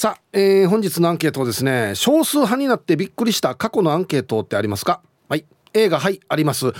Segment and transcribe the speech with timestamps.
[0.00, 5.02] さあ、えー、本日のアンケートですね少数派になってびっくりした過去のアンケートってありますか？
[5.28, 5.44] はい。
[5.74, 6.68] A がはいあります。
[6.68, 6.72] えー、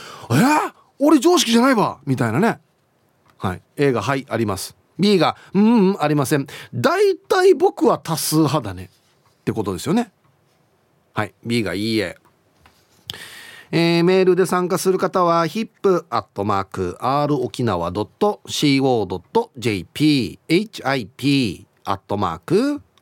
[0.99, 2.01] 俺常識じゃないわ！
[2.07, 2.61] みたいなね。
[3.37, 3.63] はい。
[3.77, 4.75] A がはいあります。
[4.99, 6.47] B がうんうんありません。
[6.73, 8.89] 大体僕は多数派だね。
[9.41, 10.13] ってことですよね。
[11.13, 11.35] はい。
[11.45, 12.17] B がいいえ。
[13.71, 17.65] えー、メールで参加する方は hip.r 沖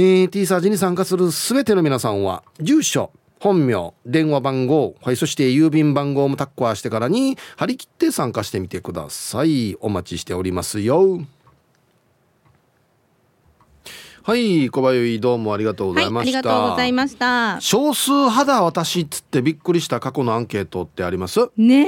[0.03, 9.75] えー、T サージに参加する全ての皆さんは住所本名電話番号、はい、そして郵便番号もタッコアしてからに張り切って参加してみてください。
[9.79, 11.21] お待ちしておりますよ。
[14.23, 17.57] はい小林どうもありがとうございました、はい、ありがとうございました。
[17.59, 21.49] 少数派だ私っつってびっくりした過去のアンケートってあります？
[21.57, 21.87] ね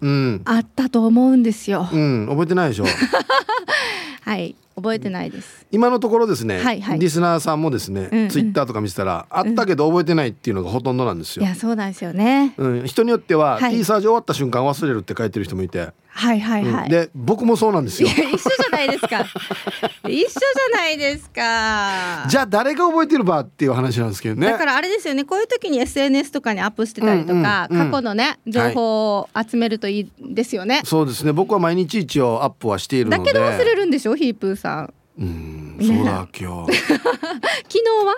[0.00, 1.88] うん、あったと思うんですよ。
[1.92, 2.84] うん覚えてないでしょ？
[4.22, 5.66] はい覚えてないです。
[5.70, 18.08] 今のところですね、はいはい、リスナーさんもですね、うんうん、ツイッターとか見てたら、あったけど覚えてないっていうのがほとんどなんですよ、いやそうなんですよね、うん、人によっては、はい、T サージ終わった瞬間忘れるって書いてる人もいてはいはいはい、うん、で僕もそうなんですよ。
[18.08, 19.26] 一緒じゃないですか。
[20.08, 22.24] 一緒じゃないですか。
[22.28, 24.46] じゃあ誰が覚えてるばっていう話なんですけどね。
[24.46, 25.24] だからあれですよね。
[25.24, 31.32] こういう時に SNS とかにアップしてたりとか、うんうんうん、過去のね情報を集めるといいですよね、はい、そうですね。
[31.32, 33.18] 僕は毎日一応アップはしているので。
[33.18, 34.14] だけど忘れるんでしょ？
[34.14, 34.94] ヒープーさん。
[35.18, 38.16] うんそうだ今日 昨日は？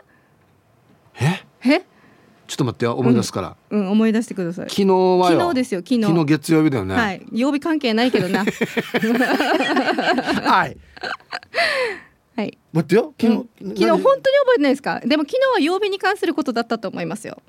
[1.21, 1.45] え？
[1.65, 1.83] え？
[2.47, 4.71] ちょっと待って思い出すから、うん、うん、思い出してください。
[4.71, 6.03] 昨日は昨日ですよ昨日。
[6.03, 6.95] 昨日月曜日だよね。
[6.95, 7.27] はい。
[7.33, 8.45] 曜日関係ないけどな。
[10.45, 10.77] はい。
[12.37, 12.59] はい。
[12.73, 13.15] 待ってよ。
[13.21, 15.01] 昨日、うん、昨日本当に覚えてないですか？
[15.01, 17.43] でも昨日は曜日に関することだったと思いますよ。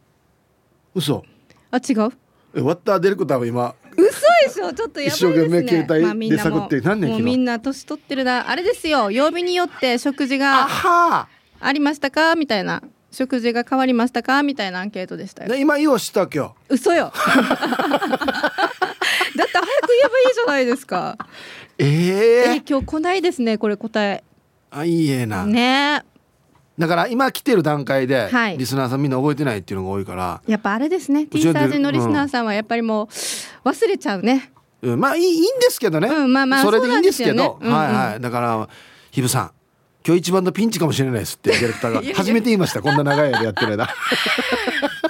[0.95, 1.23] 嘘。
[1.71, 2.11] あ違う？
[2.55, 4.03] えわったディレクターは今嘘
[4.45, 4.73] でしょ？
[4.73, 5.31] ちょっとやばいですね。
[5.31, 8.49] 一生懸命携帯で探って何年もうみんな年取ってるな。
[8.49, 9.11] あれですよ。
[9.11, 10.67] 曜日によって食事が
[11.59, 12.35] ありましたか？
[12.35, 12.81] みたいな
[13.17, 14.43] 食事が変わりましたか？
[14.43, 15.55] みたいなアンケートでしたよ。
[15.55, 17.11] 今言おうした今日嘘よ。
[17.17, 17.87] だって早く
[19.35, 21.17] 言えばいいじゃないですか。
[21.79, 21.87] えー、
[22.57, 24.23] え今日来ないですねこれ答え。
[24.69, 25.47] あいいえな。
[25.47, 26.03] ね。
[26.77, 30.43] だから今来てる段階で、はい、リスナーさんみんな覚えてないっていうのが多いから。
[30.45, 31.25] やっぱあれですね。
[31.25, 34.51] T サージのリスナーさんはやっぱりもう忘れちゃうね、
[34.83, 37.51] うん、まあいいいいんですけどね、うん、まあまあそれでいいんですけど、ね。
[37.61, 38.21] うんうん、はいはい。
[38.21, 38.69] だから
[39.09, 39.51] ひぶさん
[40.07, 42.15] 今日一番のピンチかもしれないですってディレクターが。
[42.15, 43.89] 初めて言いましたこんな長い間やってる間。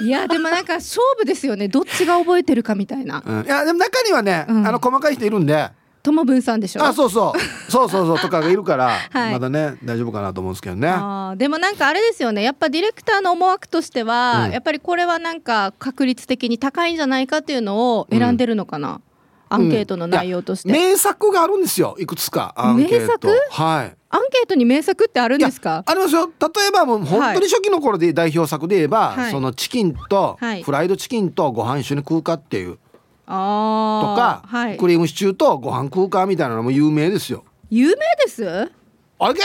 [0.01, 1.67] いやでもなんか勝負ですよね。
[1.67, 5.69] どっちが覚えてるかみたいな、うん、いやでも中にはね、あの細かい人いるんで。
[6.01, 6.83] 友分さんでしょ？
[6.83, 7.71] あそうそう。
[7.71, 8.19] そうそうそう。
[8.19, 10.87] とかがいるから、 はい、まだね大丈夫かなと思うんですけどね。
[10.89, 12.41] あでもなんかあれですよね。
[12.41, 19.01] やっぱディレクターの思惑としては、うん、やっぱりこれはなんか確率的に高いんじゃないかっていうのを選んでるのかな、うん、
[19.49, 23.27] アンケートの内容として、名作があるんですよいくつか名作？
[23.51, 23.95] はい。
[24.09, 25.83] アンケートに名作ってあるんですか？
[25.85, 26.27] ありますよ。
[26.27, 32.77] 例えばもう本当に初期の頃で代表作で言えば、はい、そのチキンと、はい、フライドチキンとご飯一緒に食うかっていう。
[33.25, 37.43] あとか、はい、クリームシチューとご飯食うかみたいなのも有名ですよ。
[37.69, 38.71] 有名です？
[39.19, 39.39] あれ？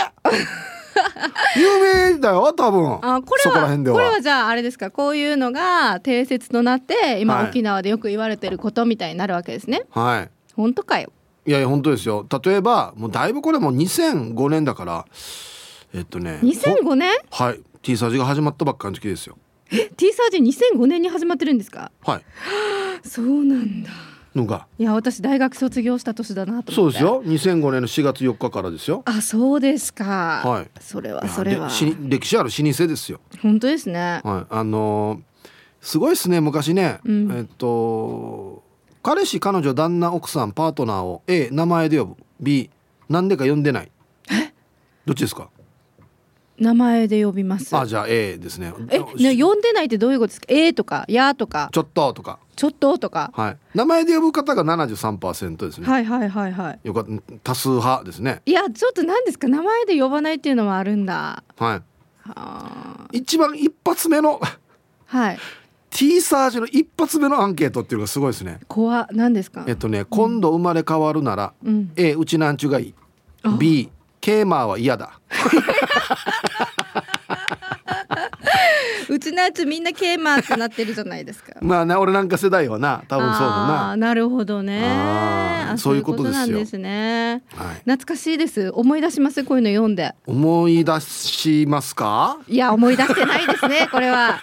[1.56, 2.98] 有名だよ多分。
[3.02, 4.90] あこれはこれはじゃああれですか？
[4.90, 9.84] こういうのが定説となって今、はい、沖縄でよく言われてることみたいになるわけですね。
[9.90, 10.30] はい。
[10.54, 11.12] 本当かよ。
[11.46, 12.26] いやいや本当ですよ。
[12.44, 15.04] 例えばもうだいぶこれも2005年だから
[15.94, 17.60] えっとね2005年はい。
[17.82, 19.36] T サージが始まったばっかの時ですよ。
[19.72, 21.90] え T サージ2005年に始まってるんですか？
[22.04, 22.22] はい。
[23.08, 23.90] そうなんだ
[24.34, 24.66] のが。
[24.78, 27.22] いや私大学卒業した年だなとそうですよ。
[27.24, 29.02] 2005年の4月4日からですよ。
[29.04, 30.04] あそうですか。
[30.44, 30.70] はい。
[30.80, 31.68] それはそれは。
[32.08, 33.20] 歴史ある老舗ですよ。
[33.42, 34.20] 本当ですね。
[34.24, 34.46] はい。
[34.50, 35.20] あのー、
[35.80, 38.62] すごいですね昔ね、うん、えっと
[39.02, 42.16] 彼氏彼女旦那奥さんパートナーを A 名前で呼ぶ。
[42.40, 42.70] B
[43.08, 43.90] なんでか呼んでない。
[44.30, 44.52] え？
[45.04, 45.48] どっちですか？
[46.58, 47.74] 名前で呼びます。
[47.76, 48.72] あじゃあ A ですね。
[48.90, 50.46] え、ね、呼んでないってどういうことですか？
[50.48, 51.70] えーとかやーとか？
[51.72, 52.38] ちょっととか。
[52.54, 53.32] ちょっととか？
[53.34, 53.56] はい。
[53.74, 56.80] 名前で呼ぶ方が73%ですね、はいはいはいはい。
[56.84, 57.10] よかった。
[57.42, 58.42] 多数派ですね。
[58.46, 59.48] いやちょっと何ですか？
[59.48, 61.42] 名前で呼ばないっていうのもあるんだ。
[61.56, 61.82] はい。
[62.34, 63.08] あ。
[63.12, 64.58] 一番一発目のー
[65.06, 65.38] はい。
[65.90, 68.60] T サージの一発目のアンケートっていうのがすごいですね。
[68.68, 69.64] 怖何ですか？
[69.66, 71.92] えっとね今度生まれ変わるなら、うん。
[71.96, 72.94] A うちなんちゅがいい。
[73.42, 73.56] あ。
[73.58, 73.90] B
[74.20, 75.18] ケーマーは嫌だ
[79.08, 81.52] うちのやつみんなケーマーってなってるじゃないですか。
[81.60, 83.96] まあね俺なんか世代はな多分そうだな。
[83.96, 84.82] なるほどね。
[85.76, 87.42] そういうことなんですね。
[87.54, 88.70] はい、懐かしいです。
[88.74, 90.14] 思い出しますこういうの読んで。
[90.26, 92.38] 思い出しますか？
[92.48, 94.40] いや思い出してないですね これは。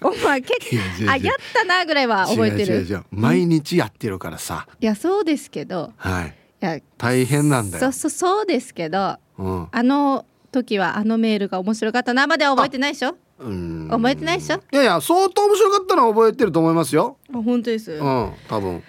[0.00, 1.10] お前結いや違う違う。
[1.10, 2.86] あやったなぐらいは覚えてる。
[3.10, 5.92] 毎日やってるからさ、いやそうですけど。
[5.96, 6.34] はい。
[6.62, 7.82] いや大変なんだよ。
[7.82, 9.16] そうそうそうですけど。
[9.38, 9.68] うん。
[9.70, 13.16] あの時はあのメールが面白かったなまでは覚えてないでしょ？
[13.40, 13.88] うん。
[13.90, 14.56] 覚えてないでしょ？
[14.72, 17.16] いやいや相当面白かったのは覚えてると思いますよ。
[17.30, 18.82] あ本当です、うん多分。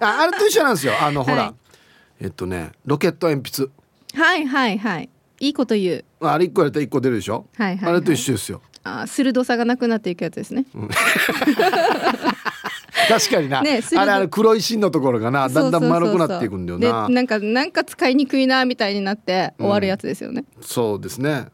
[0.00, 0.94] ああれと一緒なんですよ。
[1.00, 1.54] あのほら、は
[2.20, 2.24] い。
[2.24, 3.70] えっとねロケット鉛筆。
[4.14, 5.08] はいはいはい。
[5.40, 6.04] いいこと言う。
[6.20, 8.62] あれ一個やったら一個出るでしょ、はいはい、はい、あれと一緒ですよ。
[8.86, 10.66] あ鋭さがなくなっていくやつですね
[13.08, 17.08] 確かにな、ねあれあれ黒い芯のところがなだんだん丸くなっていくんだよな。
[17.08, 21.48] でなんかなんか使いにくいなみたいになって終わるやつですよね、そうですね、はい、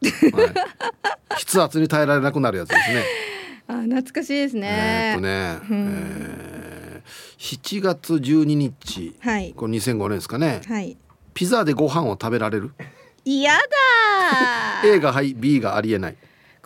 [1.45, 3.05] 筆圧に耐えられなくなるやつですね。
[3.69, 5.29] あ懐かしいですえねーっとね、
[5.71, 9.15] えー、7月12日。
[9.21, 9.55] はい。
[9.57, 10.61] これ2005年ですかね。
[10.67, 10.97] はい。
[11.35, 12.73] ピザでご飯を食べられる？
[13.25, 13.61] 嫌だ
[14.85, 16.17] A がはい B がありえない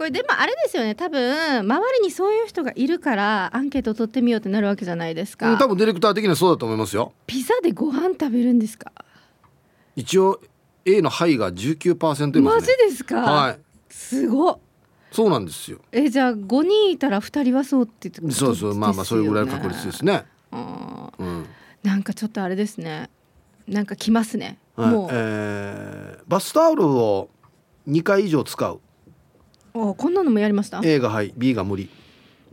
[0.05, 0.95] これでもあれですよね。
[0.95, 7.15] 多分周りにそういう人がいるからアンケート取ってみようってなるわけじゃないですか、うん多分ディレクター的にはそうだと思いますよ。
[7.27, 8.93] ピザでご飯食べるんですか？
[9.97, 10.43] 一応
[10.85, 13.59] A の「はい」が19%いまマジすねですか、はい。
[13.89, 14.59] すごっ。
[15.11, 15.79] そうなんですよ。
[15.91, 20.27] えじゃあ5人いたら2人はそうってことそうそうまあまあそれぐらいの確率ですね。
[20.51, 21.23] あー。
[21.23, 21.47] うん。
[21.83, 23.09] なんかちょっとあれですね。
[23.67, 24.91] なんか来ますね、はい。
[24.91, 27.31] もう、えーバスタオルを
[27.89, 28.81] 2回以上使う
[29.77, 31.91] おこんなのもやりました？A がはい B が無理。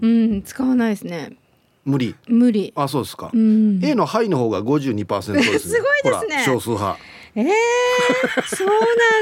[0.01, 1.37] うん使わないですね。
[1.85, 2.15] 無理。
[2.27, 2.73] 無理。
[2.75, 3.79] あそうですか、うん。
[3.83, 5.59] A の「はい」の方が52%ですね。
[5.59, 6.43] すごいですね。
[6.43, 6.99] 少数派。
[7.35, 8.67] えー、そう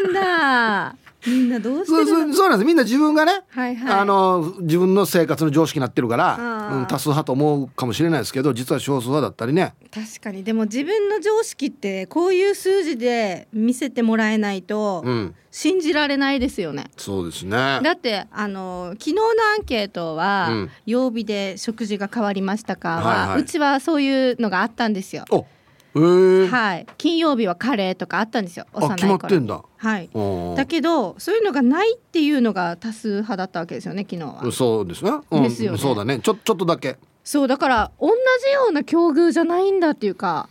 [0.05, 0.95] なんだ
[1.27, 2.65] みんなどうしてそうそうなんです。
[2.65, 3.99] みんな自分がね、はいはい。
[3.99, 9.73] あの自分の生活の常識になってるから、うん、多数派と思うかもしれないですけど実は少数派だったりね。
[9.93, 10.43] 確かに。
[10.43, 15.35] でも自分の常識ってこういう数字で見せてもらえないとうん。
[15.51, 16.91] 信じられないですよね。
[16.95, 17.79] そうですね。
[17.81, 19.21] だってあの昨日の
[19.57, 20.69] アンケートは、うん。
[20.85, 23.41] 曜日で食事が変わりましたかは、はいはい。
[23.41, 25.25] うちはそういうのがあったんですよ。
[25.31, 25.45] お
[25.93, 28.65] はい、金曜日はカレーとかあったんですよ。
[28.73, 29.63] 幼いあ決まってん頃だ。
[29.77, 30.09] はい。
[30.55, 34.51] だけどそういうのがないっていうのが多数派だったわけですよね昨日は。
[34.51, 35.77] そうですね,、うん、ですよね。
[35.79, 36.19] そうだね。
[36.19, 36.97] ちょちょっとだけ。
[37.23, 38.13] そうだから同じ
[38.53, 40.47] ような境遇じゃないんだっていうか。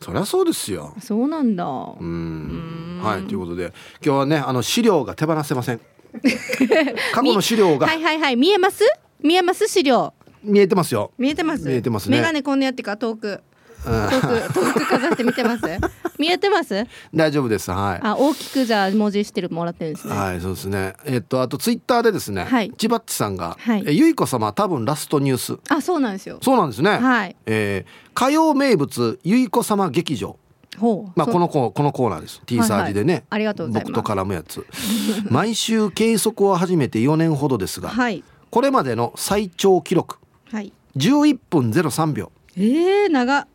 [0.00, 0.94] そりゃそうですよ。
[1.00, 1.64] そうなんだ。
[1.64, 3.00] うん。
[3.02, 3.72] はいということで
[4.04, 5.80] 今日はねあの資料が手放せません。
[7.12, 7.88] 過去の資料が。
[7.88, 8.36] はいはいはい。
[8.36, 8.84] 見えます？
[9.20, 9.66] 見えます？
[9.66, 10.14] 資料。
[10.44, 11.66] 見えてますよ、見えてます。
[11.66, 12.18] 見えてますね。
[12.18, 13.28] メガネこんなやってか遠く。
[13.28, 13.40] うん
[13.84, 15.62] 遠く遠くかざして見てます？
[16.18, 16.86] 見えてます？
[17.14, 17.70] 大丈夫です。
[17.70, 18.00] はい。
[18.06, 20.16] あ大きくじゃあ文字してるもらってるんですね。
[20.16, 20.94] はい、そうですね。
[21.04, 22.72] えっと、あとツイッターでですね、はい。
[22.76, 23.84] 千葉っちさんが、はい。
[23.86, 25.58] えゆいこ様多分ラストニュース。
[25.68, 26.38] あそうなんですよ。
[26.42, 26.90] そうなんですね。
[26.98, 27.36] はい。
[27.46, 30.36] えー火曜名物ゆいこ様劇場。
[30.78, 31.12] ほう。
[31.18, 32.40] まあ、このコこのコーナーです。
[32.46, 33.92] T サージでね、ありがとうございます。
[33.92, 34.64] 僕と絡むやつ。
[35.30, 38.22] 毎週計測を始めて4年ほどですが、はい。
[38.50, 40.18] これまでの最長記録。
[40.52, 40.72] はい。
[40.96, 42.30] 11分03秒。
[42.56, 43.48] えー、長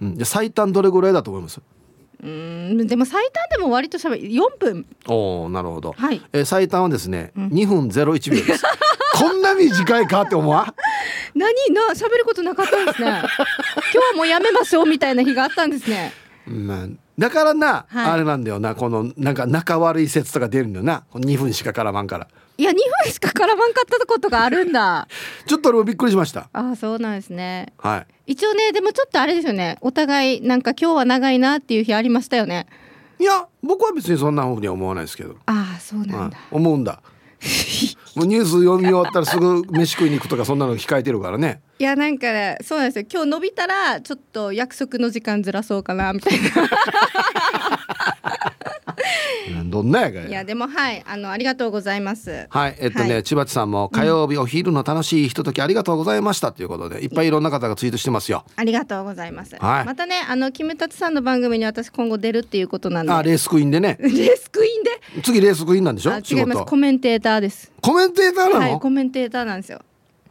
[0.00, 1.60] うん、で最短どれぐらいだと思います？
[2.22, 2.86] うーん。
[2.86, 4.86] でも最短でも割としゃべ4分。
[5.08, 5.92] おお、なるほど。
[5.92, 6.20] はい。
[6.32, 7.46] えー最短はですね、うん。
[7.48, 8.64] 2分01秒です。
[9.18, 10.74] こんな短いかって思わん？
[11.38, 11.52] 何？
[11.74, 13.08] な喋ることなかったんですね。
[13.10, 16.12] 今日はもうやめましょうみたいな日があったんですね。
[16.46, 16.86] まあ、
[17.18, 18.10] だからな、はい。
[18.12, 18.74] あれなんだよな。
[18.74, 21.04] このなんか仲悪い説とか出るんだよな。
[21.10, 25.06] この2分しか絡まんからいや2分しか絡まんかったことがあるんだ。
[25.46, 26.48] ちょっと俺もびっくりしました。
[26.52, 27.72] ああそうなんですね。
[27.78, 28.32] はい。
[28.32, 29.78] 一応ねでもちょっとあれですよね。
[29.80, 32.66] お互いなんか今日は長いなっていう日ありましたよね。
[33.18, 36.18] いや僕は別にそんなふうには思わないですけど、ああそうなんだ。
[36.18, 37.00] はい、思うんだ。
[38.16, 41.60] もうニュース読み終わったらすぐ飯食いに行くとかそんなの控えてるからね。
[41.78, 42.26] いやなんか
[42.62, 43.06] そうなんですよ。
[43.12, 46.48] 今日伸びたらちょっと約束の時間ずらそうかなみたいな。
[46.48, 48.55] う ん
[49.66, 52.46] どんなやがいやでもはいあのありがとうございます。
[52.50, 53.22] はいえっとね、はい。
[53.22, 58.44] 千葉地さんも火曜日お昼の楽しいひとときありがとうございましたということでいっぱいいろんな方がツイートしてますよ。
[58.56, 59.84] ありがとうございます、はい。
[59.84, 63.12] またねあのキムタツさんの番組に私今後出るっていうことなんで。
[63.12, 63.96] あレースクイーンでね。
[64.02, 64.82] レースクイーン
[65.16, 65.22] で？
[65.22, 66.12] 次レースクイーンなんでしょ？
[66.12, 66.58] あ仕違います。
[66.58, 66.64] 事。
[66.66, 67.72] コメンテーターです。
[67.80, 69.80] コメンテーターなの、はいコメンテーターなんですよ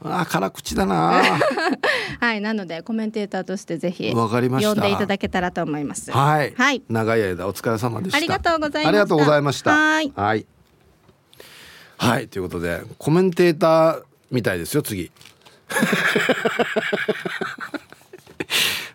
[0.07, 1.21] あ辛口だな。
[2.19, 4.73] はいなのでコメンテーターとしてぜひわかりました。
[4.73, 6.11] 呼んでいただけたらと思います。
[6.11, 6.81] はい、はい。
[6.89, 8.17] 長い間お疲れ様でした。
[8.17, 8.89] ありがとうございました。
[8.89, 9.71] ありがとうございました。
[9.71, 10.13] はい。
[10.15, 10.45] はい。
[11.97, 15.11] はいということでコメンテーターみたいですよ次。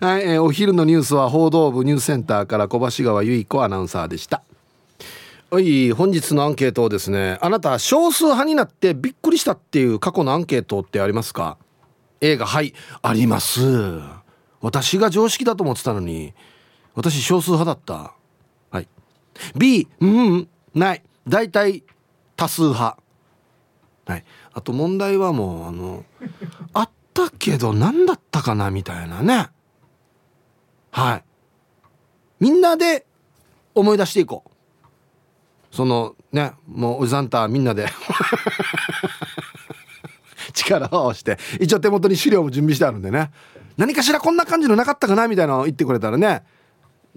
[0.01, 4.43] はい、えーお昼のニュースは報道部ニュースセンターから小橋川由衣子アナウンサーでした
[5.53, 11.59] はい本日のアンケートをですねあなた少数派になってびっくりしたっていう過去のアンケートってありますか
[12.21, 13.61] ？A がはいあります。
[14.61, 16.35] 私が常識だと思ってたのに
[16.95, 18.15] 私少数派だった。
[18.71, 18.87] はい。
[19.57, 21.03] B うんうんない。
[21.27, 21.83] 大体
[22.37, 22.97] 多数派。
[24.07, 24.25] はい。
[24.53, 26.05] あと問題はもうあの
[26.75, 29.49] あったけど何だったかなみたいなね。
[30.93, 31.25] はい。
[32.39, 33.05] みんなで
[33.75, 34.50] 思い出していこう。
[35.71, 37.87] そのねもうおじさんたみんなで。
[40.53, 41.39] 力を合わせて。
[41.61, 43.31] 一応手元に資料も準備してあるんでね。
[43.77, 46.43] 何かしらこんな感じのなかったかなみたいなのを言ってくれたらね。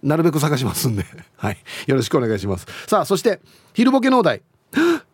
[0.01, 1.05] なるべく探しますんで。
[1.37, 1.57] はい。
[1.87, 2.67] よろしくお願いします。
[2.87, 3.41] さあそして
[3.73, 4.41] 昼ボケのお題。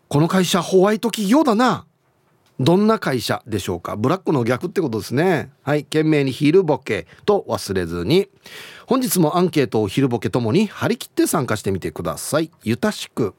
[0.08, 1.86] この会社ホワイト企業だな。
[2.60, 3.96] どんな会社でしょうか。
[3.96, 5.52] ブラックの逆ってことですね。
[5.64, 5.84] はい。
[5.84, 8.28] 懸命に昼ボケと忘れずに
[8.90, 12.50] 本日もアンケートを昼ボケともに張り切って参加してみてください。
[12.64, 13.36] ゆたしく。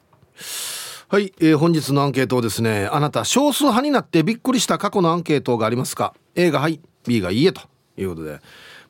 [1.08, 7.62] はい、えー本日のアンケートをですねあなた少数派になってびっくりした過去のアンケートがありますか？A がはい B がいいえと。
[7.96, 8.38] いうことで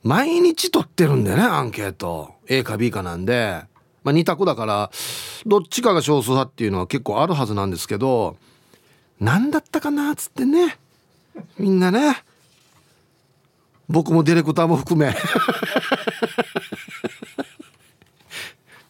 [0.03, 2.35] 毎日取ってるんでねアンケート。
[2.47, 3.63] A か B かなんで、
[4.05, 4.91] まあ、2択だから
[5.47, 8.37] どっちかが少数派っていうのは結構あるはずなんですけど
[9.19, 10.77] 何だったかなっつってね。
[11.59, 12.23] みんなね。
[13.91, 15.13] 僕もディレクターも含め。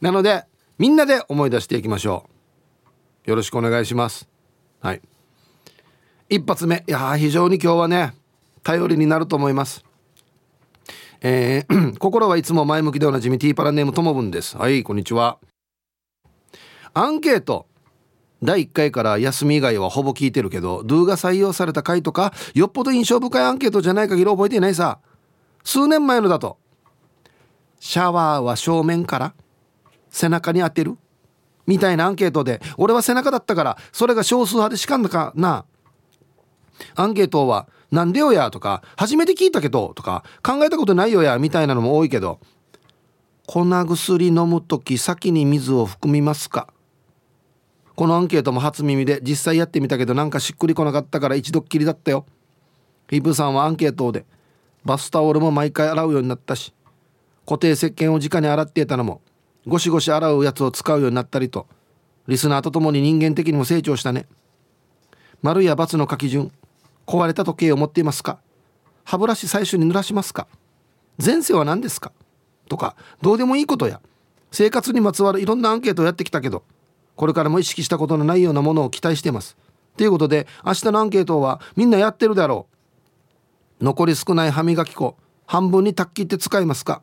[0.01, 0.45] なので
[0.79, 2.29] みんなで思い出していきましょ
[3.27, 3.31] う。
[3.31, 4.29] よろしくお願いします。
[4.81, 5.01] はい。
[6.29, 6.85] 一発目。
[6.87, 8.15] いや非常に今日はね
[8.63, 9.85] 頼りになると思います。
[11.23, 14.59] えー 心はいつも前向きでおなじみティーパラネームともぶんです。
[14.59, 15.39] はいこんにちは。
[16.93, 17.70] アンケート。
[18.43, 24.99] 第1回から休み以外はほぼ聞いてるけど Do が採用された回とかよっぽど印象深いアンケートじゃない限り覚えていないさ。
[25.63, 26.57] 数年前のだと
[27.81, 29.35] シャワーは正面から
[30.11, 30.97] 背中に当てる
[31.67, 35.65] みたいなアンケートで俺は背中だったからそれが少数派でしかんだかな。
[36.95, 42.41] アンケートは「なんでよや」とか「初めて聞いたけど」とか「考えたことないよや」みたいなのも多いけど
[43.47, 46.69] 粉薬飲む時先に水を含みますか？
[48.01, 52.25] このアンケートも初耳で実際やってみたけどなんかしっくりこなかったから一度っきりだったよ。
[53.11, 54.25] ヒブさんはアンケートで
[54.87, 56.73] バスタオルも毎回洗うようになったし
[57.45, 59.21] 固定石鹸を直に洗っていたのも
[59.67, 61.67] ゴシゴシ洗うやつを使うようになったりと
[62.27, 64.27] リスナーとともに人間的にも成長したね。
[65.43, 66.51] 丸や×の書き順
[67.07, 68.39] 壊れた時計を持っていますか？
[69.05, 70.47] 歯ブラシ最初に濡らしますか？
[71.23, 72.13] 前世は何ですか？
[72.67, 74.01] とかどうでもいいことや
[74.51, 76.65] 生活にまつわるいろんなアンケートをやってきたけど
[77.21, 79.59] これからも意識したことのないようなものを期待しています。
[79.99, 82.67] ということで明日のアンケートはみんなやってるだろ
[83.79, 83.85] う。
[83.85, 87.03] 残り少ない歯磨き粉半分にタッキって使いますか。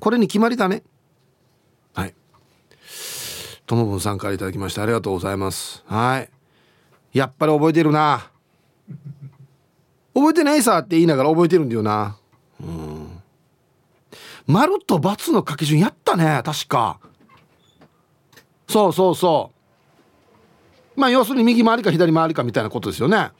[0.00, 0.84] これに決まりだね。
[1.92, 2.14] はい。
[3.66, 5.84] ともぶんさんからいただきましてありがとうございます。
[5.86, 6.30] はい。
[7.12, 8.30] やっぱり覚えてるな。
[10.14, 12.16] 覚えてないさって言いながら覚えてるんだよな。
[12.58, 13.22] うん。
[14.46, 17.00] 丸と×の書き順やったね確か。
[18.66, 19.57] そうそうそう。
[20.98, 23.30] まあ要するに右回りか左回りかみたいなことですよね。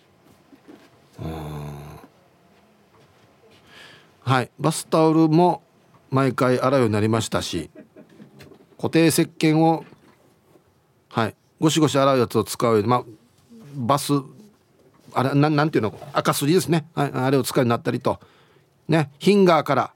[4.23, 4.51] はい。
[4.61, 5.63] バスタオルも
[6.11, 7.69] 毎回洗うようになりましたし
[8.77, 9.85] 固定石鹸を
[11.09, 11.35] はい。
[11.59, 13.05] ゴシゴシ洗うやつを使うようにまあ
[13.75, 14.13] バス
[15.15, 15.99] あれなんなんていうの？
[16.13, 18.21] 赤すりですね、はい、あれを使うようになったりと。
[18.87, 19.11] ね。
[19.19, 19.93] ヒンガーから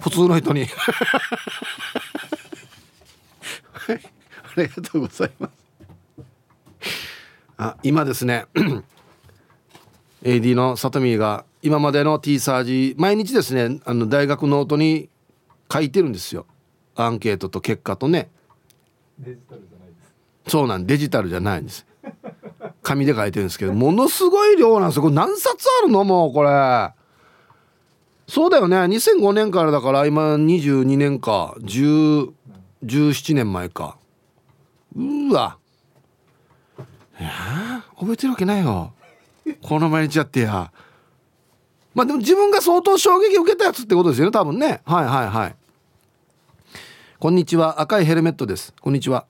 [0.00, 0.64] 普通の人に。
[3.72, 4.00] はい。
[4.56, 5.63] ありがとうございます。
[7.64, 8.44] あ今ですね。
[10.22, 15.08] AD の里見が今までの T サージ毎日ですねあの大学ノートに
[15.72, 16.44] 書いてるんですよ。
[16.94, 18.30] アンケートと結果とね。
[20.46, 21.86] そうなんデジタルじゃないんです。
[22.82, 25.02] 紙で書いてるんですけどものすごい量なんですよ。
[25.02, 26.04] これ何冊あるの？
[26.04, 26.92] もうこれ。
[28.26, 28.76] そうだよね。
[28.76, 31.54] 2005年からだから今22年か。
[31.60, 32.30] 10
[32.84, 33.96] 17年前か。
[34.96, 35.58] うわ
[37.98, 38.92] 覚えてるわけないよ。
[39.62, 40.72] この毎日やってや。
[41.94, 44.80] まあでも自分が相当衝撃を受けたやつってことですよね多分ね。
[44.84, 45.56] はいはいはい。
[47.18, 47.80] こんにちは。
[47.80, 48.74] 赤いヘルメットです。
[48.80, 49.26] こんにちは。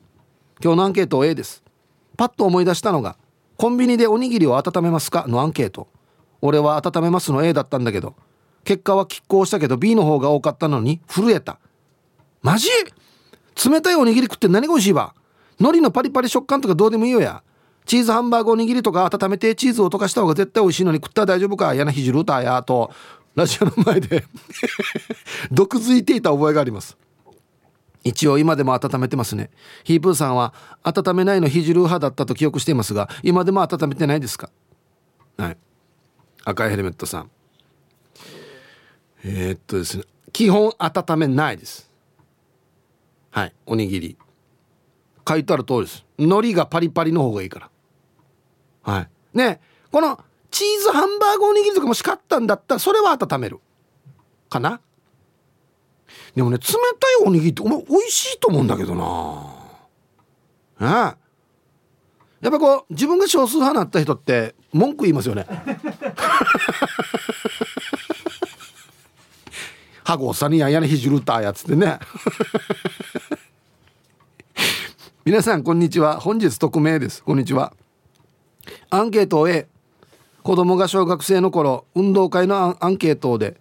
[0.62, 1.62] 今日のアンケート A です。
[2.16, 3.16] パッと思い出したのが
[3.56, 5.26] コンビニでおにぎりを温めますか？
[5.28, 5.88] のアンケート。
[6.40, 8.14] 俺は温めますの A だったんだけど。
[8.64, 11.58] 結果は拮抗したけど B の方が多かったのに震えた。
[12.40, 12.68] マジ？
[13.68, 15.14] 冷たいおにぎり食って何が美味しいわ。
[15.60, 17.42] 海苔のパリパリ食感とかどうでもいいよや。
[17.86, 21.74] チーズハンバーグおにぎりとか温めてチーズを溶かした方が絶対美味しいのに食ったら大丈夫か？
[21.74, 22.90] やなひじる歌やと。
[23.34, 24.24] ラジオの前で
[25.50, 26.96] 毒づいていた覚えがあります。
[28.04, 29.50] 一応今でも温めてますね。
[29.82, 34.50] ヒープーさんは温めないのひじる派だったと記憶していますが今でも温めてないですか？
[35.36, 35.56] はい。
[36.44, 37.30] 赤いヘルメットさん。
[39.24, 40.04] えー、っとですね。
[40.32, 41.90] 基本温めないです。
[43.30, 43.52] はい。
[43.66, 44.16] おにぎり。
[45.26, 46.04] 書いてある通りです。
[46.18, 47.70] 海苔がパリパリの方がいいから。
[48.84, 49.08] はい。
[49.36, 49.60] ね
[49.90, 53.58] このチーズハンバーグおにぎりとかもしかったんだったらそれは温める。
[54.48, 54.80] かな？
[56.36, 56.72] でもね冷た
[57.24, 59.52] いおにぎりってお前美味しいと思うんだけどな。
[60.80, 60.84] え
[62.40, 65.46] やっぱこう自分が少数派になった人って文句言いますよね。
[70.04, 71.98] ハゴさにややねひじるたやつってね。
[75.24, 76.20] 皆さんこんにちは。
[76.20, 77.22] 本日匿名です。
[77.22, 77.72] こんにちは。
[78.94, 79.66] アンケートを A
[80.44, 83.56] 子供が小学生の頃運動会のアンケートで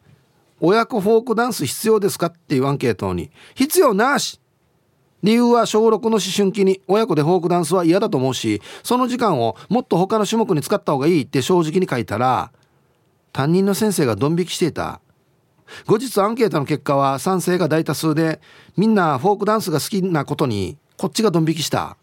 [0.59, 3.31] 親子フォークダンス必要ですかっていうアンケートに。
[3.55, 4.39] 必要なし。
[5.23, 12.51] 理由は小6の思春期に親子でフォークダンスは嫌だと思うしその時間をもっと他の種目に使った方がいいって正直に書いたら
[13.31, 15.01] 担任の先生がドン引きしていた。
[15.87, 18.39] 後日アンケートの結果は賛成が大多数で
[18.77, 21.97] みんなフォークダンスが好きなことにこっちがドン引きした。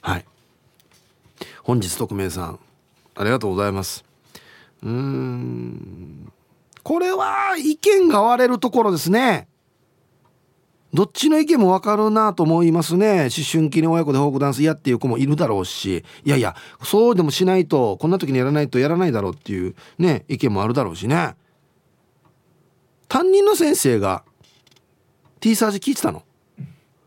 [0.00, 0.29] はい。
[1.70, 2.58] 本日匿名さん
[3.14, 4.04] ありがとうございます。
[4.82, 6.32] うーん。
[6.82, 9.46] これは意見が割れるところですね。
[10.92, 13.28] どっちの意見もわかるなと思いますね。
[13.36, 16.04] 思春期に親子でフォークダンス嫌っていう子もいるだろうし。
[16.24, 21.36] いやいやそうでもしないとこんな時にやらないとやらないだろうっていうね意見もあるだろうしね。
[23.06, 24.24] 担任の先生が
[25.38, 26.24] T サージ聞いてたの？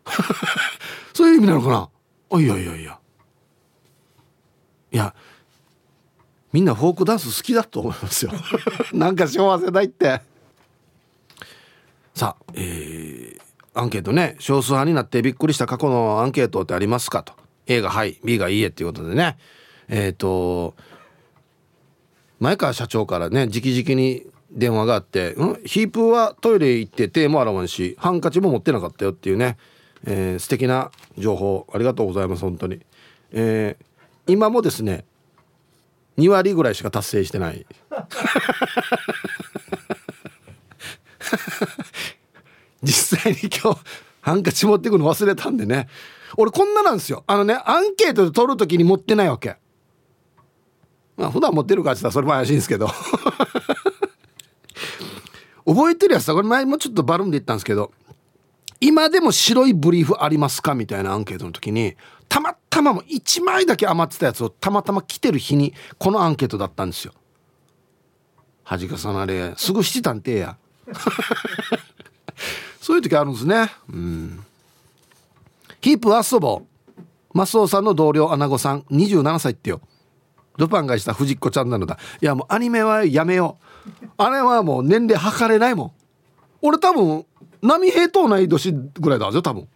[1.13, 1.89] そういう意味なのかな？
[2.31, 2.97] あいやいやいや。
[4.93, 5.13] いや
[6.53, 8.31] みんなフォークダンス好きだと思いますよ。
[8.93, 10.21] なんか幸せだいって。
[12.13, 13.41] さあえー、
[13.73, 14.35] アンケートね。
[14.37, 17.33] 少数派になってびっくりした過去のアンケートってありますかと。
[17.65, 19.37] A がはい B がいいえっていうことでね。
[19.89, 20.75] えっ、ー、と
[22.39, 25.59] 前川社長からね直々に電話があって「ん？
[25.65, 29.57] ヒープはトイレ行って手も洗わんしハンカチも持ってなかったよ」っていうね、
[30.05, 32.81] えー、素敵な情報ありがとうございます本当に、
[33.31, 33.85] えー、
[34.27, 35.05] 今もですね
[36.17, 37.65] 2割ぐらいしか達成してない。
[42.83, 43.79] 実際に今日
[44.21, 45.87] ハンカチ持ってくの忘れたんでね。
[46.37, 47.23] 俺こんななんですよ。
[47.27, 49.57] あのねアンケートで取る時に持ってないわけ。
[51.17, 52.87] まあ普段持ってるかって言ったらそれも怪しいんですけど。
[55.65, 57.91] 覚えてるやつさこれ前もちょっとバルーンで言ったんですけど。
[58.81, 60.75] 今でも白いブリーフありますか？
[60.75, 61.95] みたいなアンケートの時に
[62.33, 67.13] たまたまも1枚だけ余ってたやつをたまたま来てる日にこのアンケートだったんですよ。
[68.63, 70.57] 恥かさなれすぐしてたんてや。
[72.81, 73.71] そういう時あるんですね。
[73.87, 74.43] うん。
[75.79, 77.01] キープ遊ぼう。
[77.35, 79.79] マスオさんの同僚アナゴさん27歳ってよ。
[80.57, 81.99] ルパンがした藤子ちゃんなのだ。
[82.19, 83.59] いやもうアニメはやめよ
[84.01, 84.07] う。
[84.17, 85.91] あれはもう年齢測れないもん。
[86.63, 87.27] 俺多分
[87.61, 89.67] 波平と同い年ぐらいだぜ多分。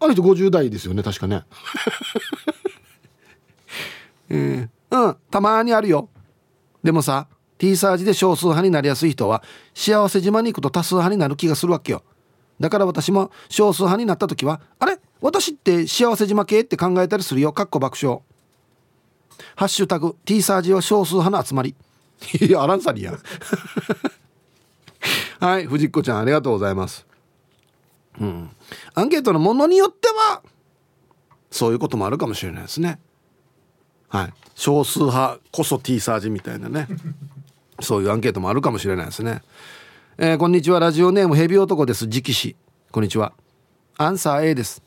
[0.00, 1.44] あの人50代ですよね確かね。
[4.28, 6.08] えー、うんたまにあるよ。
[6.82, 7.28] でもさ
[7.58, 9.42] T サージで少数派になりやすい人は
[9.74, 12.02] 幸せ島に行くと多数派になる気がするわけよ。
[12.60, 14.98] だから私も少数派になった時はあれ？
[15.20, 17.52] 私って幸せ島系って考えたりするよ。
[17.52, 18.20] かっこ爆笑。
[19.54, 21.74] ハッシュタグ T サージは少数派の集まり。
[22.40, 23.12] いやアランサリや
[25.38, 27.06] はい藤子ちゃんありがとうございます。
[28.18, 28.50] うん、
[28.94, 30.42] アンケートのものによっては
[31.50, 32.98] そういうこともあるかもしれないですね。
[34.08, 36.88] はい、少数派こそ T サージみたいなね。
[37.80, 39.42] そういうアンケートもあるかもしれないですね。
[40.18, 40.80] えー、こんにちは。
[40.80, 42.06] ラジオネームヘビ男です。
[42.06, 42.56] 直視。
[42.90, 43.32] こんにちは。
[43.98, 44.82] アンサー A です。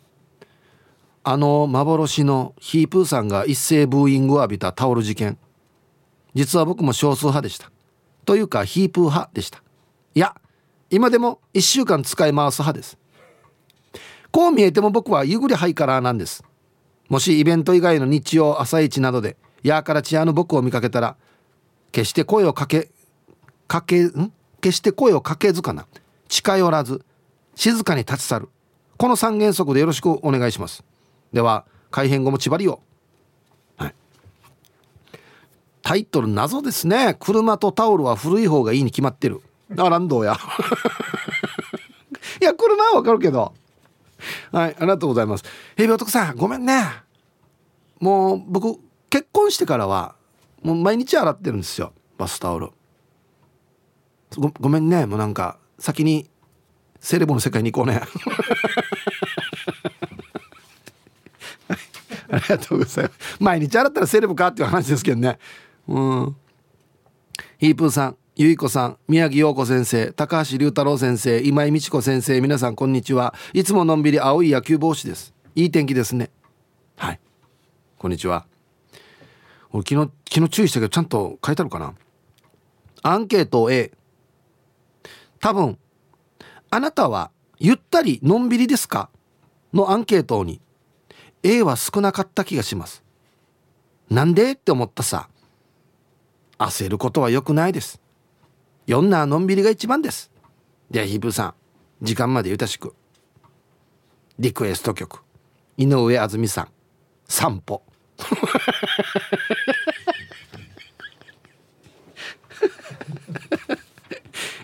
[1.24, 5.38] あの幻のヒープーさんが一斉ブーイングを浴びたタオル事件。
[6.34, 7.72] 実は僕も少数派でした。
[8.26, 9.64] というかヒープー派でした。
[10.16, 10.36] いや
[10.92, 12.99] 今でも1週間使い回す派です。
[14.32, 16.44] こう見えても僕はゆぐりハイカラーなんです。
[17.08, 21.16] もしイベント以外の日曜朝市などでやーからチアの僕を見かけたら
[21.92, 22.90] 決して声をかけ
[23.68, 24.32] かけん？
[24.62, 25.88] 決して声をかけずかな。
[26.28, 27.04] 近寄らず
[27.56, 28.50] 静かに立ち去る。
[28.98, 30.84] この三原則でよろしくお願いします。
[31.34, 32.82] では改編後も縛りを、
[33.78, 33.96] はい、
[35.82, 37.16] タイトル謎ですね。
[37.20, 39.42] 車とタオルは古い方がいいに決まってる。
[39.78, 40.38] あランドや。
[42.42, 43.54] いや車はわかるけど。
[44.52, 45.44] はいありがとうございます。
[45.76, 46.84] ヘビ男さんごめんね。
[48.00, 48.80] もう僕
[49.10, 50.16] 結婚してからは
[50.62, 52.70] もう毎日洗ってるんですよバスタオル。
[54.38, 55.06] ごごめんね。
[55.06, 56.30] もうなんか先に
[57.00, 58.02] セレブの世界に行こうね。
[62.32, 63.38] ありがとうございます。
[63.40, 65.40] 毎日洗ったらセレブかっていう話ですけどね。
[65.88, 66.36] うん。
[67.58, 73.34] ヒープーさんゆいこさん宮城陽子先生高橋龍太郎先生今井美智子先生皆さんこんにちは。
[73.52, 75.34] いつものんびり青い野球帽子です。
[75.56, 76.32] いい天気ですね。
[76.96, 77.20] はい。
[77.98, 78.46] こんにちは。
[79.74, 81.94] 俺昨日昨日注意したけどちゃんと書いてあるかな？
[83.04, 83.92] アンケート A
[85.42, 85.78] 多分
[86.70, 89.10] あなたはゆったりのんびりですか？
[89.74, 90.62] のアンケートに。
[91.44, 93.04] A は少なかった気がします。
[94.10, 94.54] なんで？
[94.54, 95.28] って思ったさ。
[96.58, 98.00] 焦ることは良くないです。
[98.90, 100.32] 読んなのんびりが一番です。
[100.90, 101.54] ではヒープーさん
[102.02, 102.96] 時間までゆたしく。
[104.40, 105.20] リクエスト曲。
[105.78, 106.70] 井上あずみさん
[107.28, 107.84] 散歩。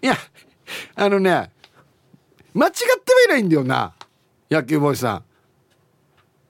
[0.01, 0.17] いや
[0.95, 1.51] あのね
[2.55, 3.93] 間違ってはいないんだよな。
[4.49, 5.23] 野球ボーイさん。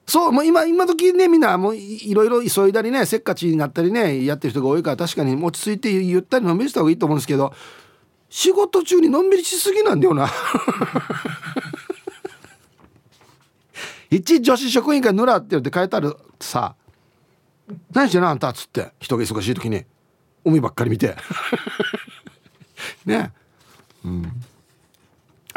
[0.07, 7.53] そうもう今今時ねみんなもういろいろ急いだりねせっかちになったりねやってる人が多いから確かに落ち着いてゆったりのんびりした方がいいと思うんですけど
[8.29, 10.29] 仕事中にのんびりしすぎなんだよな。
[14.11, 16.75] 一女子職員がぬらってるって書いてあるさ
[17.91, 18.91] 何してんのあんたっつって。
[18.99, 19.85] 人が忙しい時に。
[20.43, 21.15] 海ばっかり見て。
[23.05, 23.31] ね。
[24.03, 24.31] うん。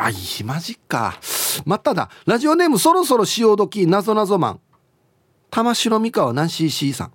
[0.00, 1.18] あいいマジか。
[1.64, 4.60] まただラジオネームそろそろ潮時なぞなぞマン。
[5.50, 7.12] 玉城美香ナンシー C さん。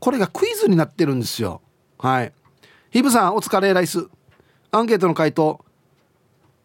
[0.00, 1.62] これがクイズになってるんですよ。
[1.98, 2.32] はい。
[2.90, 4.08] ヒブさんお疲れライス。
[4.72, 5.64] アンケートの回答。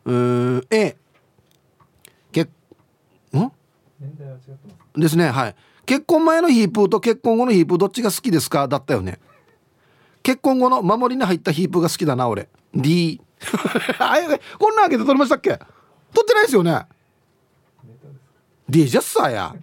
[0.05, 0.95] うーん A
[2.31, 2.47] けん？
[4.95, 5.55] ですねはい。
[5.85, 8.67] 結婚前のヒープーと結婚後のヒープーどっちが好きですか？
[8.67, 9.19] だったよね。
[10.23, 12.49] 結婚後の守りに入ったヒープーが好きだな俺。
[12.73, 13.21] D
[13.99, 14.15] あ
[14.59, 15.49] こんなアンケート取りましたっけ？
[15.51, 16.85] 取ってないですよね
[18.69, 19.55] ？D ジャスサーや。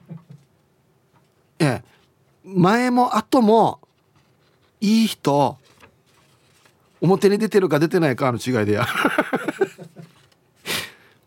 [1.59, 1.85] ええ。
[2.45, 3.81] 前も後も
[4.81, 5.59] いい人
[7.01, 8.87] 表に出てるか出てないかの違いでや。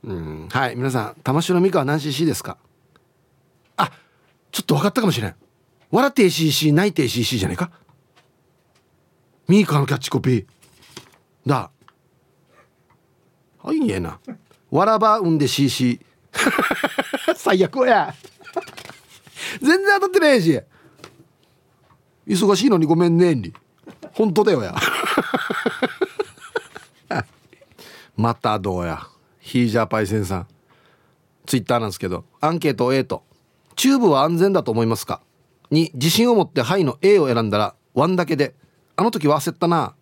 [0.04, 2.58] うんはい皆さん玉城美香は何 cc ですか？
[3.78, 3.92] あ
[4.52, 5.36] ちょっと分かったかもしれん。
[5.92, 7.72] 笑って cc 泣いて cc じゃないか？
[9.48, 10.46] ミーカのキャッチコピー。
[11.46, 11.72] だ。
[13.66, 14.20] はいえな。
[14.70, 16.00] わらばうんで CC
[17.36, 18.14] 最悪や。
[19.60, 20.62] 全然当たってないし。
[22.28, 23.54] 忙しいのにごめんねんり
[24.14, 24.76] 本当だよや。
[28.16, 29.08] またどうや。
[29.40, 30.48] ヒージャーパイセンさん。
[31.48, 32.26] ツイッターなんですけど。
[32.40, 33.24] アンケート A と。
[33.76, 35.22] チューブは安全だと思いますか？
[35.72, 38.54] に自信を持ってはいの A を選んだら1だけで
[38.96, 39.96] あの時は焦ったな。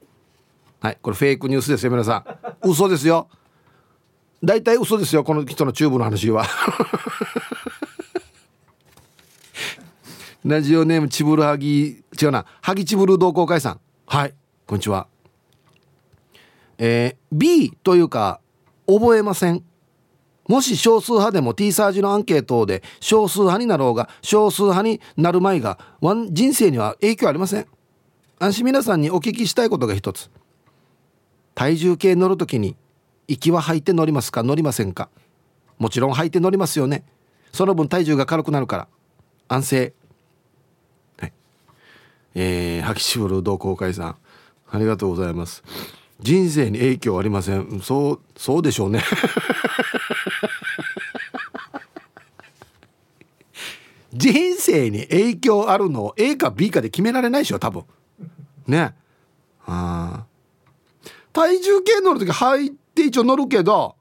[0.82, 2.18] はいこれフェイクニュースですよ皆さ
[2.64, 2.70] ん。
[2.70, 3.30] 嘘ですよ。
[4.44, 6.46] 大体嘘ですよこの人のチューブの話は。
[10.44, 13.80] ラジオネームチブルハギ違うなハギチブル同好会さん。
[14.06, 14.34] はい。
[14.68, 15.08] こんにちは。
[16.78, 18.42] えー、B というか
[18.86, 19.64] 覚えません。
[20.50, 25.80] もし少数派でも T サージのアンケートで少数派になろうが少数派になる前が
[26.32, 27.68] 人生には影響ありません。
[28.40, 30.30] 安心皆さんにお聞きしたいことが一つ。
[31.56, 32.76] 体重計乗るときに
[33.28, 34.44] 息は吐いて乗りますか？
[34.44, 35.10] 乗りませんか？
[35.78, 37.04] もちろん吐いて乗りますよね。
[37.52, 38.88] その分体重が軽くなるから。
[39.48, 39.94] 安静。
[41.20, 41.34] はい。
[42.36, 44.16] えー、ハキシブル同好会さん。
[44.72, 45.64] ありがとうございます。
[46.20, 47.82] 人生に影響ありません。
[47.82, 49.04] そうそうでしょうね。
[54.14, 57.84] 人生に影響あるのを A か B かで決められないでしょ多分。
[58.68, 58.96] ね。
[59.66, 60.26] あ
[61.34, 63.96] 体重計乗る時入って一応乗るけど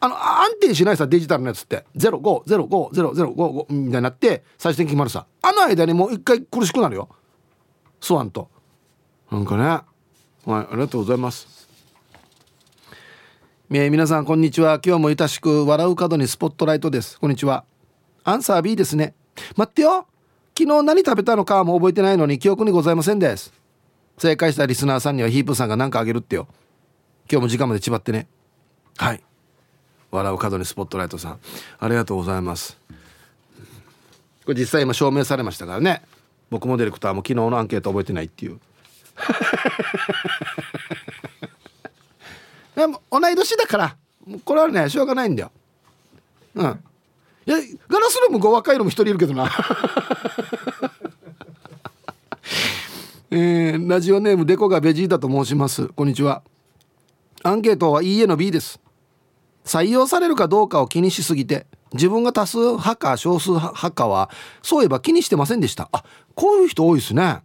[0.00, 1.84] あの安定しないさデジタルのやつって。
[1.96, 5.26] 05050055みたいになって最終的に決まるさ。
[5.42, 7.08] あの間にもう一回苦しくなるよ。
[8.00, 8.50] スワンと。
[9.30, 9.62] なんかね。
[9.62, 9.84] は
[10.48, 11.68] いありがとうございます。
[13.70, 14.80] えー、皆さんこんにちは。
[14.84, 17.20] 今日もいたしく笑う角にスポットライトです。
[17.20, 17.64] こんにちは。
[18.24, 19.14] アンサー B ですね。
[19.56, 20.08] 待ってよ。
[20.58, 23.52] 昨日何食べたのかも覚えてないのに記憶にございませんです。
[24.18, 26.48] 正解したリスナーさんにはヒープさんが何かあげるってよ。
[27.30, 28.26] 今日も時間までちばってね。
[28.96, 29.22] はい。
[30.10, 31.40] 笑う角にスポットライトさん。
[31.78, 32.78] ありがとうございます。
[34.44, 36.02] これ実際今証明されましたからね。
[36.50, 38.60] 僕もディレクターも昨日のアンケート覚えてないっていう。
[42.76, 43.96] でも同い年だから。
[44.44, 45.52] これはねしょうがないんだよ。
[46.54, 46.84] うん。
[47.44, 47.56] いや
[47.88, 49.50] ガラスルーム5若いのも一人いるけどな。
[53.30, 55.88] えー、ラジオネームデコがベジータと申します。
[55.88, 56.42] こんにちは。
[57.44, 58.80] アンケートはいいえの B です。
[59.64, 64.30] 採用されるかどうかを気にしすぎて自分が多数派か少数派かは
[64.62, 65.88] そういえば気にしてませんでした。
[65.92, 67.42] あこういう人多いですね。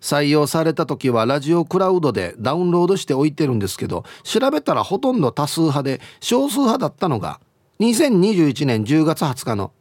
[0.00, 7.40] 採用された時はラジオクラウドでダウンロードしておいてるんですけど調べたらほとんど多数派で少数派だったのが
[7.80, 9.72] 2021年10月20日の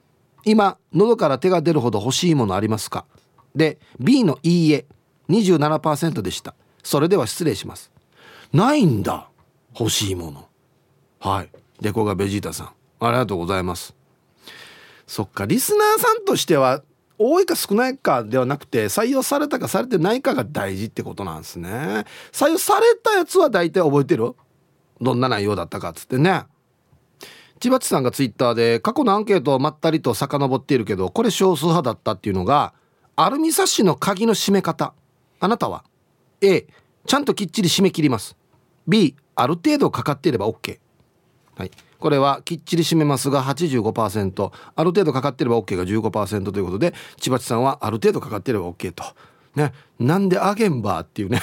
[0.45, 3.05] 今喉から手が出るほど欲しいものありますか？
[3.53, 4.85] で B のいいえ
[5.29, 6.55] 27%でした。
[6.83, 7.92] それでは失礼します。
[8.53, 9.29] ないんだ。
[9.77, 10.47] 欲しいもの。
[11.19, 11.49] はい。
[11.81, 12.67] デコがベジータさん。
[12.99, 13.95] ありがとうございます。
[15.07, 16.83] そっかリスナーさんとしては
[17.17, 22.05] 多いか少ないかではなくて採用されたかされてないかが大事ってことなんですね。
[22.31, 24.35] 採用されたやつは大体覚えてる？
[25.01, 26.43] どんな内容だったかっつってね。
[27.59, 32.73] 千葉地さんがツイッターで過去のアンケートをまったりと遡っているけどこれ少数派だったっていうのが
[33.15, 34.93] アルミサッシの鍵の閉め方。
[35.39, 35.83] あなたは
[36.41, 36.67] ？A
[37.05, 38.35] ちゃんときっちり締め切ります。
[38.87, 40.79] B ある程度かかっていれば OK
[41.55, 41.71] はい。
[41.99, 49.03] これはきっちり締めますが85%ある程度かかってれば OK が15%ということで千葉地さんはある程度かかってれば OK と。
[49.55, 51.39] ね、なんでアゲンバーっていうね。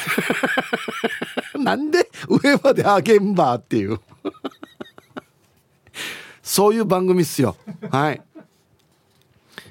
[1.57, 4.01] なんで上までアゲンバーっていう。
[6.43, 7.57] そういう番組っすよ。
[7.91, 8.21] はい。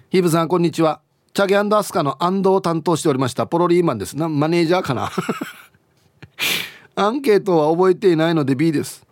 [0.09, 1.01] ヒブさんこんにちは。
[1.33, 3.45] チャゲアスカの安藤を担当しておりました。
[3.45, 4.17] ポロリーマンです。
[4.17, 5.11] なマネージャーかな。
[7.01, 9.07] アンケートは覚えていないので B です。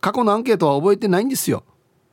[0.00, 1.62] 過去のアンケートは覚えてないんですよ。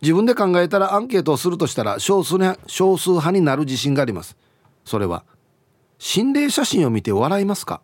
[0.03, 2.35] 自分で考えたらアンケートをするとしたら少数
[2.67, 4.37] 少数派になる自信があります。
[4.83, 5.25] それは
[5.97, 7.81] 心霊写真を見て笑いますか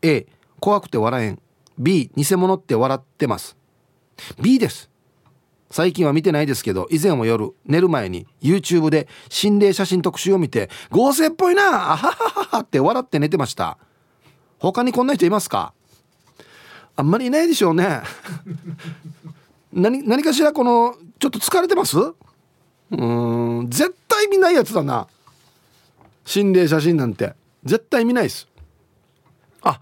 [0.00, 0.28] ？A
[0.60, 1.40] 怖くて笑えん。
[1.76, 3.56] B 偽物って笑ってます。
[4.40, 4.88] B です。
[5.72, 12.12] 最近は見てないですけど以前は夜寝る前に YouTube で心霊写真特集を見て合成っぽいなあはは
[12.58, 13.76] はって笑って寝てました。
[14.60, 15.74] 他にこんな人いますか？
[16.96, 18.00] あんまりいないでしょうね。
[19.72, 21.96] 何何かしらこのちょっと疲れてます？
[22.90, 23.66] うん。
[23.70, 25.06] 絶対見ないやつだな。
[26.24, 27.34] 心霊写真なんて。
[27.64, 28.48] 絶対見ないです。
[29.62, 29.80] あ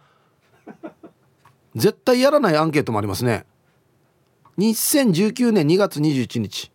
[1.77, 3.45] 絶対やらないアンケートもありますね。
[4.59, 6.71] 2019年2月21日。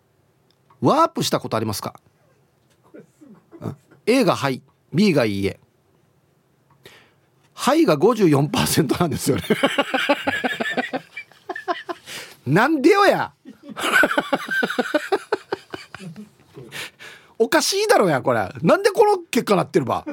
[0.82, 1.99] ワープしたことありますか？
[4.06, 4.62] A がはい。
[4.93, 5.60] B がいいえ
[7.60, 9.43] はいが54%なんですよね。
[12.48, 13.34] なんでよや。
[17.38, 18.50] おかしいだろやこれ。
[18.62, 20.06] なんでこの結果なってるば。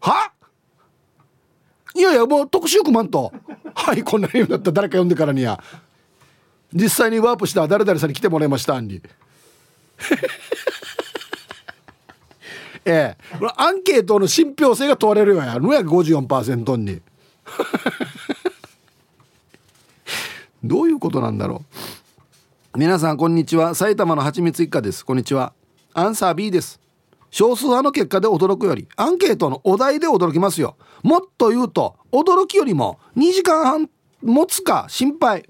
[0.00, 0.32] は？
[1.94, 3.32] いやいやもう特集組まんと。
[3.72, 4.72] はいこんなになった。
[4.72, 5.62] ら誰か呼んでからにや。
[6.74, 9.00] 実際にワープした誰々さんに来てもらいましたんに
[12.84, 13.36] ええ。
[13.56, 15.58] アンケートの信憑性が問われるよや。
[15.58, 17.00] のや54%に。
[20.62, 21.62] どういうことなんだろ
[22.74, 22.78] う。
[22.78, 23.74] 皆さんこんにちは。
[23.74, 25.04] 埼玉のはちみつ一家です。
[25.04, 25.52] こんにちは。
[25.92, 26.80] アンサー B です。
[27.30, 30.76] 少数派の結果で驚くよりアンケートのお題で驚きますよ。
[31.02, 33.90] もっと言うと驚きよりも2時間半
[34.22, 35.48] 持つか心配。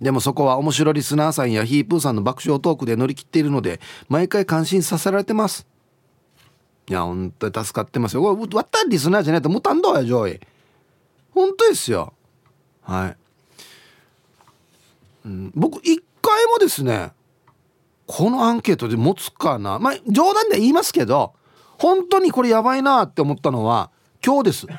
[0.00, 5.66] でもそこは面白リスナーさんやヒープーさんの爆笑トークで乗り切っているので毎回感心させられてます。
[6.88, 8.22] いや本当に助かってますよ。
[8.22, 10.40] これわったリスナーじゃないともたんどや上位。
[11.32, 12.12] 本当ですよ。
[12.82, 13.16] はい。
[15.24, 17.10] うん、僕一回もですね
[18.06, 19.80] このアンケートで持つかな。
[19.80, 21.34] まあ冗談で言いますけど
[21.78, 23.90] 本当にこれやばいなって思ったのは
[24.24, 24.66] 今日です。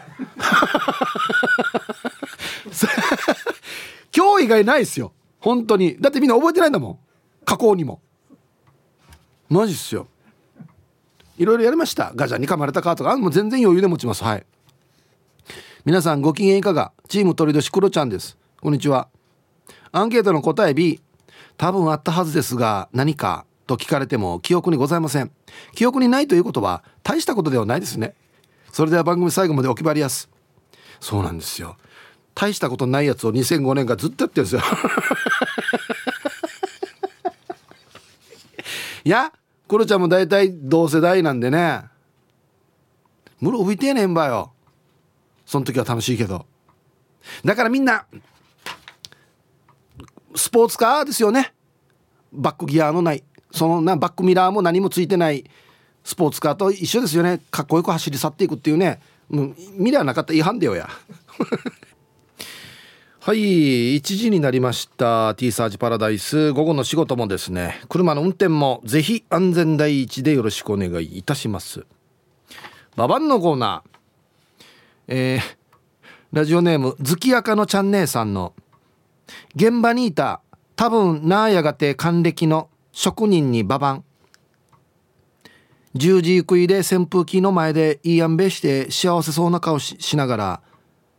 [4.15, 5.11] 今日以外ないですよ。
[5.39, 5.97] 本当に。
[5.99, 6.99] だってみんな覚えてないんだもん。
[7.45, 8.01] 加工にも。
[9.49, 10.07] マジっすよ。
[11.37, 12.11] いろいろやりました。
[12.15, 14.23] ガチャに噛まれたかとかもう全然余裕で持ちます。
[14.23, 14.45] はい。
[15.85, 16.91] 皆さんご機嫌いかが？
[17.07, 18.37] チーム鳥年クロちゃんです。
[18.61, 19.07] こんにちは。
[19.91, 20.99] アンケートの答え B
[21.57, 23.45] 多分あったはずですが何か？
[23.67, 25.31] と聞かれても記憶にございません。
[25.75, 28.15] 記憶にないということは大したことではないですね。
[28.71, 30.29] それでは番組最後までお決まりやす。
[30.99, 31.77] そうなんですよ。
[32.33, 34.61] 大したことないやつを2005年からずっとやってるんですよ。
[39.03, 39.31] い や？
[39.67, 41.83] クロちゃんも大体同世代なんでね。
[43.39, 44.51] ムロ浮いてえねんばよ。
[45.45, 46.45] その時は楽しいけど。
[47.43, 48.05] だからみんな
[50.35, 51.53] スポーツカーですよね。
[52.31, 53.23] バックギアのない。
[53.51, 55.49] そのなバックミラーも何もついてない。
[56.03, 57.41] スポーツカーと一緒ですよね。
[57.51, 59.01] かっこよく走り去っていくっていうね。
[59.29, 60.33] もうミラーなかった。
[60.33, 60.87] 違反だよや。
[63.27, 65.35] はい1時になりました。
[65.35, 66.53] T サージパラダイス。
[66.53, 67.81] 午後の仕事もですね。
[67.89, 71.85] 車の運転もぜひ安全第一でよろしくお願いいたします。
[72.95, 73.89] ババンのコーナー。
[75.09, 75.57] えー、
[76.31, 78.53] ラジオネーム月明のちゃん姉さんの
[79.57, 80.39] 現場にいた
[80.77, 84.05] 多分なあやがて還暦の職人にババン
[85.95, 90.61] 十字食いで扇風機の前でいいあんべして幸せそうな顔しながら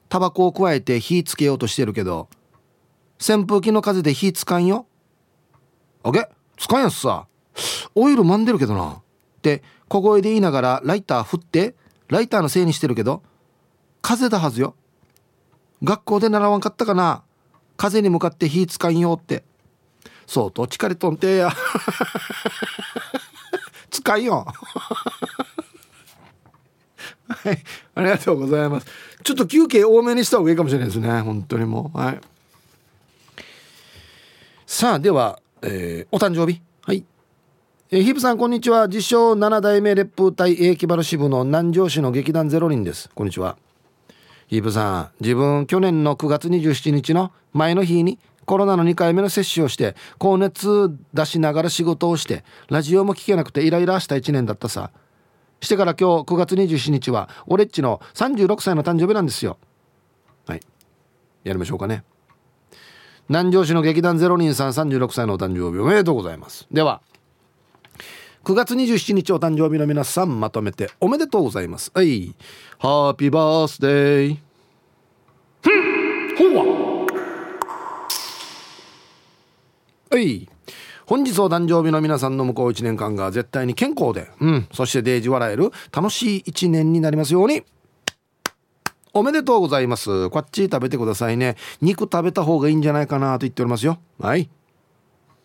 [0.08, 2.28] タバコを加えて火つけようとしてるけど
[3.20, 4.86] 扇風機の風で火つかんよ。
[6.04, 6.28] あげ？
[6.56, 7.26] つかんやつさ。
[7.94, 8.92] オイルまんでるけどな。
[8.92, 9.02] っ
[9.42, 11.74] て小声で言いながらライター振って
[12.08, 13.22] ライターのせいにしてるけど
[14.02, 14.74] 風だはずよ。
[15.82, 17.22] 学校で習わんかったかな。
[17.76, 19.44] 風に向かって火つかんよって。
[20.26, 21.52] そうと力とんてや。
[23.90, 24.46] 使いよ。
[27.28, 27.58] はい。
[27.94, 28.86] ありがとうございます。
[29.22, 31.20] ちょっと休憩多めにした方がいいかもしれないですね。
[31.20, 31.98] 本当にもう。
[31.98, 32.20] はい。
[34.66, 36.60] さあでは、えー、お誕生日。
[36.82, 37.04] はい。
[37.90, 38.86] えー、ヒブさんこんにちは。
[38.86, 43.10] 自称7代目烈風隊英気原支部の南城市の劇団ゼロ人です。
[43.14, 43.56] こんにちは。
[44.48, 54.90] ヒブさん自分去年の9月27日の前の日にコロナの2回目の接種をして高熱出しながら仕事をしてラジオも聞けなくてイライラした1年だったさ。
[55.60, 59.58] してから今日9月27日は俺っちの36歳の誕生日なんですよ。
[60.46, 60.60] はい。
[61.44, 62.04] やりましょうかね。
[63.28, 66.66] 南城市の劇団ゼロ人さん36歳のお誕生日おめでとうございます。
[66.70, 67.02] では
[68.44, 71.90] 9月27日お誕生日の皆さんまとめておめでとうございます。
[71.92, 72.34] はい。
[72.78, 74.38] ハッピーバースデー
[75.62, 77.06] ふんほわ
[80.10, 80.48] はい
[81.08, 87.64] 本日お誕生日の皆さんの向こう1年間が絶対に健康で、うん、そしてデージ笑える楽しい1年になりますように。
[89.14, 90.28] おめでとうございます。
[90.28, 91.56] こっち食べてくださいね。
[91.80, 93.98] 肉食べた方がいいんじゃないかなと言っておりますよ。
[94.20, 94.50] はい。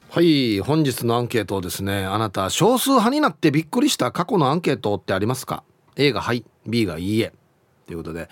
[0.09, 5.63] はい本日のアンケートですねあなた少数派になってびっくりした過去のアンケートってありますか
[5.95, 7.31] ？A がはい B がいいえ。
[7.87, 8.27] ということで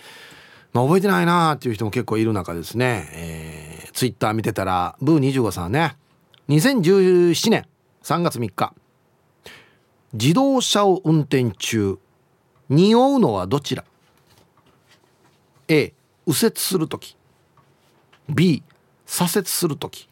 [0.73, 5.95] まあ覚えてないなーっていう人も結構いる中ですね、えー、ツイッター見てたらブー25さんね。
[6.51, 7.65] 2017年
[8.03, 8.73] 3月3日
[10.11, 11.97] 自動車を運転中。
[12.67, 13.85] 匂うのはどちら
[15.69, 15.93] ？A
[16.27, 17.15] 右折する時。
[18.27, 18.63] B
[19.05, 20.09] 左折する時。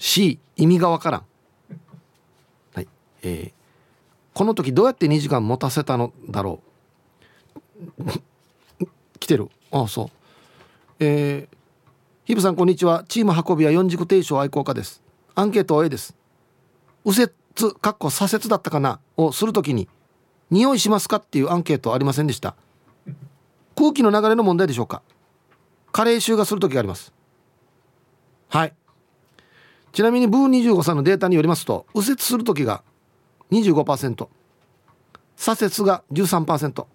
[0.00, 1.24] C 意味がわからん、
[2.74, 2.88] はい。
[3.22, 3.52] えー、
[4.34, 6.60] この時どうやって2時間持たせたのだろ
[8.00, 8.04] う？
[9.20, 9.48] 来てる。
[9.70, 10.10] ああそう。
[10.98, 11.61] えー
[12.24, 13.04] ヒブさんこんにちは。
[13.08, 15.02] チーム運びは四軸停止愛好家です。
[15.34, 16.14] アンケート A です。
[17.04, 17.32] 右折
[17.80, 19.00] かっこ左折だったかな？
[19.16, 19.88] をするときに
[20.48, 21.16] 匂いしますか？
[21.16, 22.54] っていうアンケートありませんでした。
[23.74, 25.02] 空気の流れの問題でしょうか？
[25.90, 27.12] 加齢臭がする時があります。
[28.50, 28.74] はい。
[29.90, 32.84] ちなみにブー25さんのデータによりますと右折する時が
[33.50, 34.28] 25%
[35.34, 36.86] 左折が13%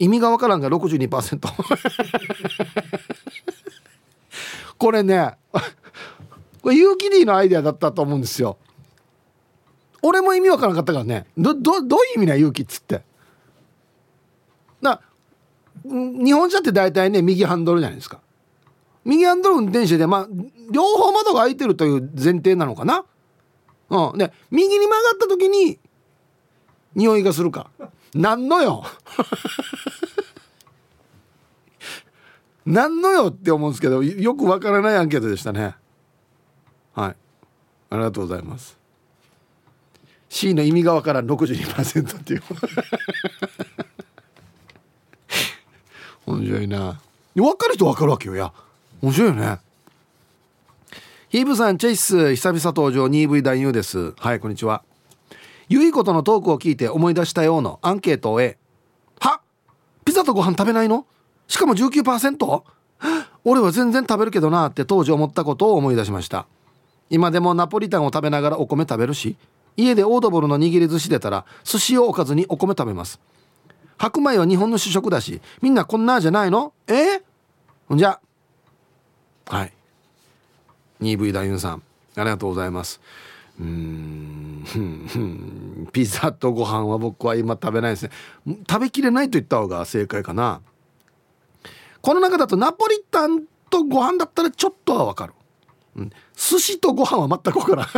[0.00, 1.38] 意味がわからんが62%
[4.82, 5.36] これね
[6.60, 8.58] これユーキディのアイデアだったと思うんですよ。
[10.02, 11.28] 俺も意味わからなかったからね。
[11.38, 13.02] どどどういう意味な勇気っつって。
[14.80, 15.00] な
[15.84, 18.18] 日本車って大体ね右ハンドルじゃないですか。
[19.04, 20.28] 右ハンドル運転手でまあ
[20.72, 23.04] 両方窓が開いてるという前提なのかな。
[23.88, 24.18] うん。
[24.18, 25.78] で右に曲がった時に
[26.96, 27.70] 匂いがするか。
[28.14, 28.84] なんのよ。
[32.64, 35.74] 何のよって思うんですけどよくわからないアンケートでしたね。
[36.94, 37.16] はい。
[37.90, 38.78] ありがとうございます。
[40.28, 41.26] C の意味がわからん。
[41.30, 42.42] 62%っていう。
[46.26, 47.00] 面白いな。
[47.34, 48.36] 分かる人分かるわけよ。
[48.36, 48.52] や
[49.02, 49.58] 面白いよね。
[51.28, 53.06] ヒーブさんチェイス久々登場。
[53.06, 54.12] 2V 男優です。
[54.18, 54.82] はいこんにちは。
[55.68, 59.40] ゆいことのトークを聞いて思い出したようなアンケートをは？
[60.04, 61.06] ピザとご飯食べないの？
[61.52, 62.62] しかも 19%?
[63.44, 66.46] 俺は全然食べるけどなって当時思ったことを思い出しました。
[67.10, 69.36] 今でもナポリタンを食べながらお米食べるし
[69.76, 73.20] 家でオードブルの握り寿司出たら寿司を置かずにお米食べます。
[73.98, 76.72] 白米は日本の主食だしみんなこんなじゃないの？
[76.86, 77.20] え？
[77.86, 78.18] ほんじゃ
[79.46, 79.72] はい。
[81.02, 81.82] 2V ダユンさん
[82.16, 82.98] ありがとうございます。
[83.60, 84.64] うん。
[85.92, 88.04] ピザとご飯は僕は今食べないです
[88.46, 88.58] ね。
[88.66, 90.62] 食べきれないと言った方が正解かな。
[92.02, 95.32] この中だとナポリタンとご飯だったらちょっとはわかる、
[95.96, 97.86] うん、寿司とご飯は全く分からん。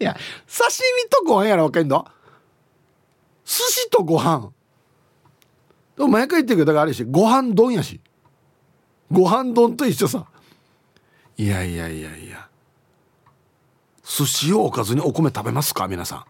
[0.00, 0.14] いや
[0.48, 0.72] 刺
[1.04, 2.08] 身とご飯やら分かんの
[3.44, 4.50] 寿司とご飯。
[5.96, 8.00] でも毎回言ってるけどだからあれしご飯丼やし。
[9.12, 10.26] ご飯丼と一緒さ。
[11.36, 12.48] いやいやいやいや。
[14.02, 16.24] 寿司をおかずにお米食べますか皆さん。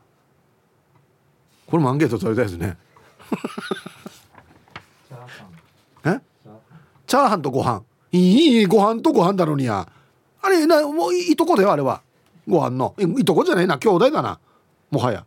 [1.71, 2.77] これもアンケート取りたいですね
[6.05, 6.21] え
[7.11, 7.83] チャーハンとご飯。
[8.13, 9.89] いいご飯とご飯だろうにや。
[10.43, 12.03] あれなもういいとこだよあれは。
[12.47, 12.95] ご飯の。
[13.19, 13.79] いとこじゃないな。
[13.79, 14.39] 兄弟だな。
[14.93, 15.27] もはや。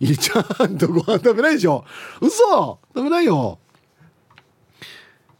[0.00, 1.86] いいチャーハンとご飯食べないでしょ。
[2.20, 2.78] 嘘！
[2.94, 3.58] 食べないよ。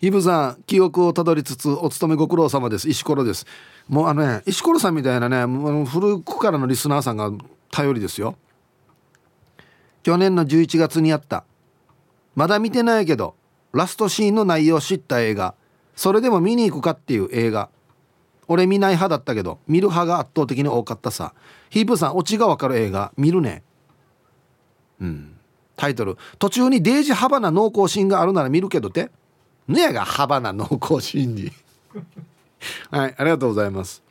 [0.00, 2.88] イブさん記憶をたどりつつお勤めご苦労様です。
[2.88, 3.44] 石ころです。
[3.90, 5.44] もうあのね石ころさんみたいなね
[5.84, 7.30] 古くからのリスナーさんが
[7.70, 8.36] 頼りですよ。
[10.02, 11.44] 去年の11月にあった。
[12.34, 13.34] まだ見てないけど。
[13.74, 15.54] ラストシーンの内容を知った映画。
[15.96, 17.68] それでも見に行くかっていう映画。
[18.46, 21.34] 俺見ない派だったけど見る派が圧倒的に多かったさ。
[21.70, 23.12] ヒープさんオチがわかる映画。
[23.16, 23.62] 見るね。
[25.00, 25.36] うん。
[25.76, 26.16] タイトル。
[26.38, 29.10] 途中にデージ幅な濃厚シーンがあるなら見るけどって。
[29.66, 31.52] ねやが幅な濃厚シーンに。
[32.90, 34.02] はいありがとうございます。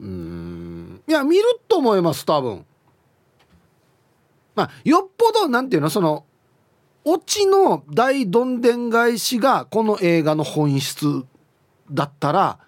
[0.00, 1.02] うん。
[1.06, 2.66] いや見ると思います多分。
[4.54, 6.24] まあよっぽどなんていうのその
[7.04, 11.24] オチの大どんでん返しがこの映画の本質
[11.90, 12.58] だったら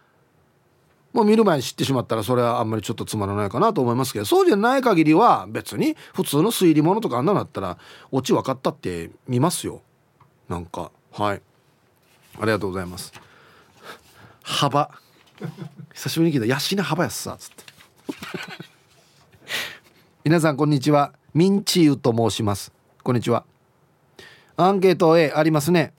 [1.13, 7.79] もう見る前に知ってしまったらそれはあんまりちょっとつまらないかなと思いますけどそうじゃない限りは別に普通の推理物とかあんなのだったら
[8.11, 9.81] オチ分かったって見ますよ。
[10.49, 10.91] なんか。
[11.13, 11.43] はい。
[12.41, 13.13] ありがとうございます。
[14.43, 14.91] 幅。
[15.93, 17.65] 久しぶりに聞いた「ヤシネ幅やっさ」つって。
[20.25, 21.13] 皆さんこんにちは。
[21.33, 22.73] ミンチユと申します。
[23.05, 23.45] こんにちは。
[24.57, 25.93] アンケート A ありますね。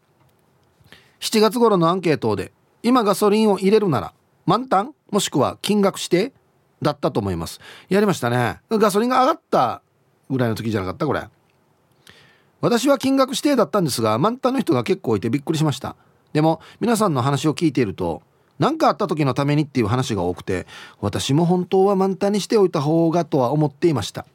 [1.19, 2.51] 7月頃のアンケートで
[2.83, 4.13] 今ガソリンを入れるなら
[4.45, 6.33] 満タンもしくは金額指定
[6.81, 7.59] だったと思います。
[7.89, 8.59] やりましたね。
[8.69, 9.81] ガソリンが上がった
[10.29, 11.05] ぐらいの時じゃなかった？
[11.05, 11.27] これ。
[12.61, 15.95] 私は金額指定だったんですが満タンの人が結構いてびっくりしました。
[16.33, 18.21] でも皆さんの話を聞いていると
[18.59, 20.65] 何かあった時のためにっていう話が多くて
[20.99, 24.25] 私も本当は満タンにしておいた方がとは思っていました。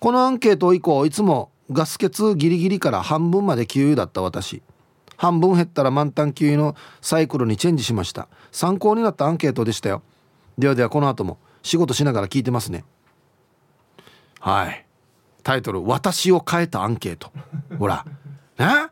[0.00, 4.62] このアンケート以降いつもガス欠ギリギリから半分まで給油だった私。
[5.16, 8.28] 半分減ったら満タン給油のサイクルにチェンジしました。
[8.52, 10.02] 参考になったアンケートでしたよ。
[10.58, 12.84] ではではこの後も仕事しながら聞いてますね。
[14.40, 14.86] はい。
[15.42, 17.32] タイトル「私を変えたアンケート」
[17.78, 18.04] ほら。
[18.58, 18.88] ね。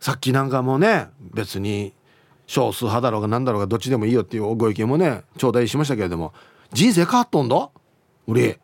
[0.00, 1.94] さっきなんかもうね別に
[2.46, 6.32] 少数派だろうが何だろうがどっちでもいいよっていうご意見もね頂戴しましたけれども。
[6.72, 7.70] 人生変わっとんだ
[8.26, 8.58] うれ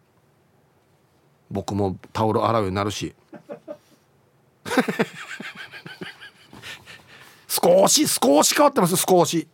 [1.53, 3.14] 僕もタオル洗うようになるし。
[7.46, 9.46] 少し少し変わってます少し。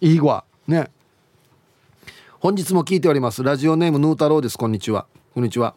[0.00, 0.90] いいわね。
[2.40, 3.42] 本日も聞いております。
[3.42, 4.56] ラジオネームヌー太郎です。
[4.56, 5.06] こんにちは。
[5.34, 5.74] こんにちは。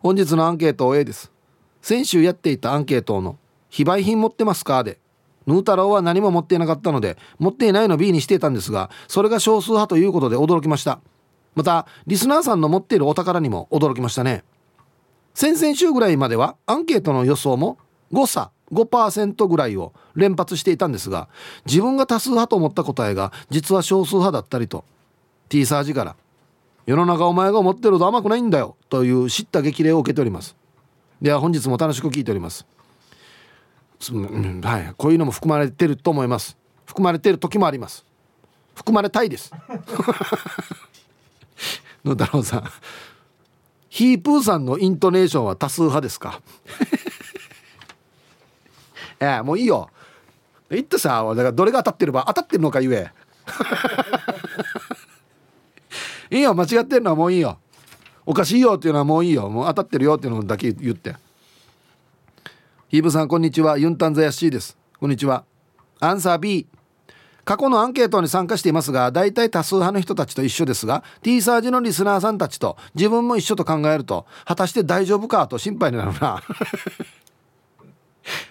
[0.00, 1.32] 本日のアンケート A です。
[1.80, 3.38] 先週やっていたアンケートの
[3.68, 4.84] 非売品持ってますか？
[4.84, 4.98] で。
[5.46, 11.00] ヌー太郎は何も持っていなかったので持っていないの B にしていたんですがそれが少数派ということで驚きました。
[11.54, 14.44] またリスナーさんの持っているお宝にも驚きましたね。
[15.34, 17.78] 先々週ぐらいまではアンケートの予想も
[18.12, 21.28] 誤差5%ぐらいを連発していたんですが
[21.66, 24.84] 自分が多数派と思った答えが実は少数派だったりと
[25.48, 26.16] T サージから
[26.86, 30.56] 「世の中お前が思ってると甘くないんだよ」という知った激励を受けております。
[31.20, 32.66] では本日も楽しく聞いております。
[34.62, 36.56] はいこういうのも含まれてると思います。
[36.86, 38.04] 含まれてる時もあります。
[38.74, 39.52] 含まれたいです。
[42.04, 42.64] 野太郎さん
[43.92, 46.40] ヒープーさんのイントネーションは多数派ですか？
[49.20, 49.90] ええもういいよ。
[50.70, 53.12] 言ってさだからどれが当たってれば当たってるのか言え。
[56.34, 57.58] いいよ間違ってるのはもういいよ。
[58.24, 59.50] おかしいよっていうのはもういいよ。
[59.50, 61.14] もう当たってるよっていうのだけ言って。
[62.88, 63.76] ヒープーさんこんにちは。
[63.76, 64.78] ユンタンザヤッシーです。
[64.98, 65.44] こんにちは。
[66.00, 66.66] アンサー B
[67.44, 76.42] 過去のアンケートに参加していますが大体多数派の人たちと一緒ですが T サージのリスナーさんたちと自分も一緒と考えると果たして大丈夫かと心配になるな。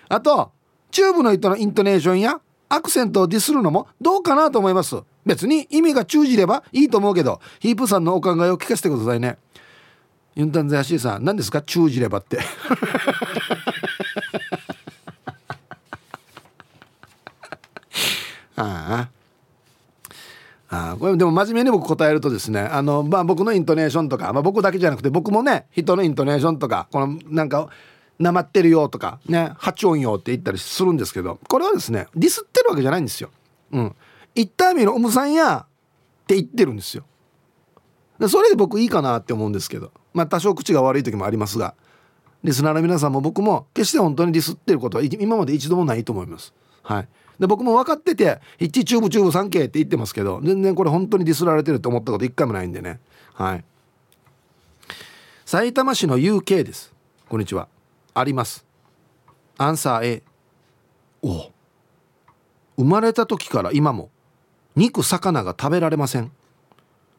[0.10, 0.52] あと
[0.92, 4.98] チューブの人のイントネーションやアクセントをディスるのもどうかなと思います。
[5.26, 9.38] 別に意味が通じればいいと思うけどヒープさんのお考えを聞かせてくださいね。
[10.36, 11.62] ユンタンザヤシーさん何ですか？
[11.62, 12.40] 通じればって。
[18.64, 19.10] あ
[20.94, 27.70] あこれでも真面目に僕答えるとですねあの、まあ、僕のイントネーションとか、まあ、僕だけじゃなくて僕もね人のイントネーションとかこのなんか
[28.20, 33.32] なまってるよとかね八音よって言ったりするんですけどこれはですねディスってるわけじゃないんですよ。
[33.72, 33.96] うん、
[34.36, 35.66] 言った意味のおむさんやっ
[36.28, 37.04] て言ってるんですよ。
[38.30, 41.74] それで僕いいかなって思うんですけどまあ多少口が悪い時もありますが
[42.44, 46.54] リスナーの皆さんも僕も決して本当にディスってることは今まで一度もないと思います。
[46.84, 47.08] はい
[47.42, 53.00] で僕も分かってて「一チューブチューブ 3K」って言ってますけど全然これ本当にディスられてると思ったこと一回もないんでね。
[53.34, 53.66] はい。
[55.44, 56.94] 埼玉市の UK です。
[57.28, 57.68] こんにちは。
[58.14, 58.64] あります。
[59.58, 60.24] アンサー A
[61.24, 61.50] お。
[62.78, 64.12] 生まれた時から今も
[64.76, 66.32] 肉魚が食べられません。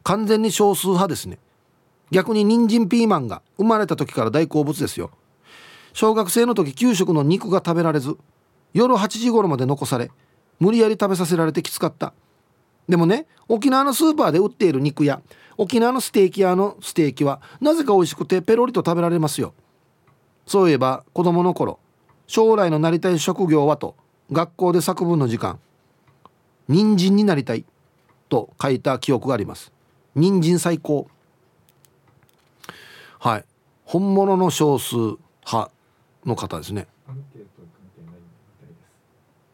[0.05, 1.41] 完全に少数派ですね。
[2.13, 5.11] 逆に人参ピーマンが生まれた時から大好物ですよ。
[5.93, 8.17] 小学生の時給食の肉が食べられず
[8.73, 10.11] 夜8時頃まで残され
[10.61, 12.13] 無理やり食べさせられてきつかった。
[12.89, 15.23] でもね沖縄のスーパーで売っている肉や
[15.57, 19.55] 沖縄のステーキ屋のステーキはなぜか美味しくてペロリと食べられますよ。
[20.47, 21.79] そういえば子供の頃
[22.27, 23.95] 将来のなりたい職業はと
[24.31, 25.59] 学校で作文の時間
[26.69, 27.65] 人参になりたい
[28.29, 29.73] と書いた記憶があります。
[30.15, 31.09] 人参最高。
[33.19, 33.45] はい。
[33.85, 34.97] 本物の少数
[35.45, 35.71] 派
[36.25, 36.87] の方ですね。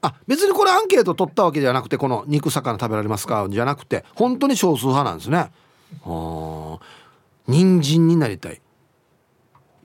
[0.00, 5.50] あ別にこれアンケート取ったわけじゃなくてこの肉魚食べられますかじゃなくて本当に少数派なんですね。
[6.04, 6.78] あ
[7.48, 8.60] 人参になりたい。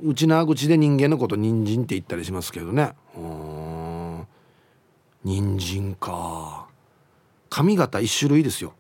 [0.04, 2.94] うちな口で人間のこと人参って言ったりしますけどね。
[3.16, 4.28] うん
[5.24, 6.68] 人参か。
[7.50, 8.74] 髪型一種類ですよ。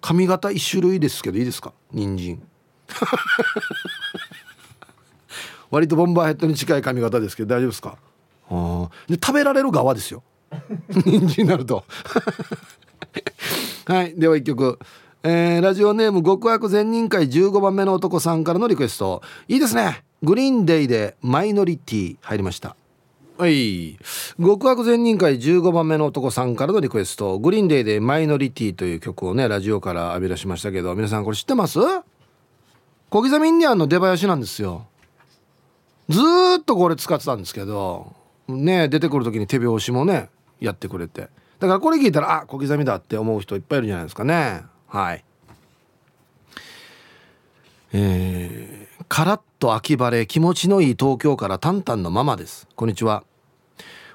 [0.00, 1.72] 髪型一種類ですけどいいですか？
[1.92, 2.42] 人参。
[5.70, 7.96] 割とボンバーヘッドに近い髪型ですけど大丈夫ですか？
[9.08, 10.22] で食べられる側ですよ。
[10.90, 11.84] 人参になると。
[13.86, 14.14] はい。
[14.14, 14.78] では一曲。
[15.24, 19.22] えー、ラジオネーム極悪善人会15番目の男さんからのリクエスト。
[19.48, 20.04] いいですね。
[20.22, 22.76] グリーンデイでマイノリティ入りました。
[23.38, 23.98] はい。
[24.38, 27.38] 極悪善人会15番目の男さんからのリクエスト。
[27.38, 31.78] グリーンデイでマイノリティという曲をねラジオから浴び出しましたけど皆さんこれ知ってます？
[33.10, 34.86] 小刻みインディアンの出囃子なんですよ。
[36.08, 36.20] ず
[36.60, 38.12] っとこれ使ってたんですけど
[38.48, 40.30] ね出てくる時に手拍子もね
[40.60, 41.28] やってくれて。
[41.58, 44.62] だからこれ聞いたらあ小刻みだって思う人いっぱいいるじゃないですかね。
[44.88, 45.24] はい。
[47.92, 52.66] えー、カラッと秋晴れ気持ちのいい東京からタンタンのママです。
[52.74, 53.24] こんにちは。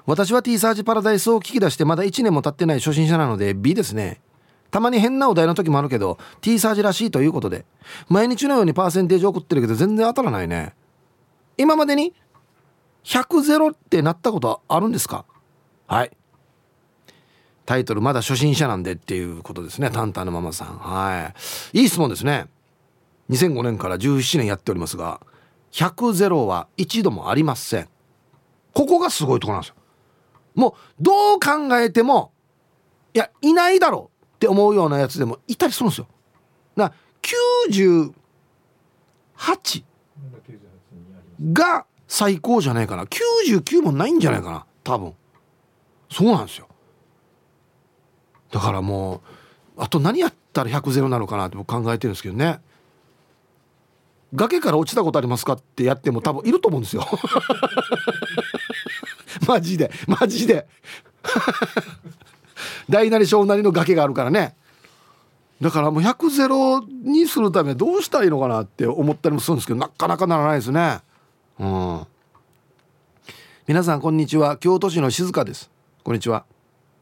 [0.04, 4.20] 私は T サージパラダイスを聞き出してまだ1年も経ってない初心者なので B ですね。
[4.70, 7.64] たまに変なお題の時もあるけど T サージらしいということで。
[8.08, 10.74] 毎日のようにパーセンテージ送ってるけど全然当たらないね。
[11.56, 12.14] 今までに
[13.04, 15.24] 100ゼロってなったことあるんですか？
[15.86, 16.10] はい。
[17.64, 20.78] タイトルまだ初心者なんでっていうことですねタンタンのママさん。
[20.78, 21.32] は
[21.72, 21.80] い。
[21.80, 22.46] いい質問ですね。
[23.30, 25.20] 2005年から17年やっておりますが
[25.72, 27.88] 100ゼロは一度もありません。
[28.72, 29.76] ここがすごいところなんですよ。
[30.54, 30.72] もう
[31.02, 32.32] どう考えても
[33.14, 36.06] いやいないだろうって思うようなやつでもいたりするんですよ。
[36.74, 36.92] な
[37.22, 38.12] 98
[41.52, 43.04] が最高じゃないかな。
[43.04, 44.66] 99もないんじゃないかな。
[44.82, 45.14] 多分。
[46.10, 46.66] そうなんですよ。
[48.50, 49.20] だからもう
[49.76, 52.60] あと何やったら100ゼロなのかなって僕考えてるんですけどね。
[54.34, 57.06] 崖から落ちたことありますかってやっても多分いると思うんですよ。
[59.46, 59.90] マジで。
[60.06, 60.66] マジで。
[62.90, 64.54] 大なり小なりの崖があるからね。
[65.60, 71.00] だからもう100ゼロにするためどうしたらいいのかなって思ったりもするんですけどなかなかならないですね。
[71.58, 72.06] うん。
[73.66, 74.56] 皆さんこんにちは。
[74.58, 75.70] 京都市の静香です。
[76.04, 76.44] こんにちは。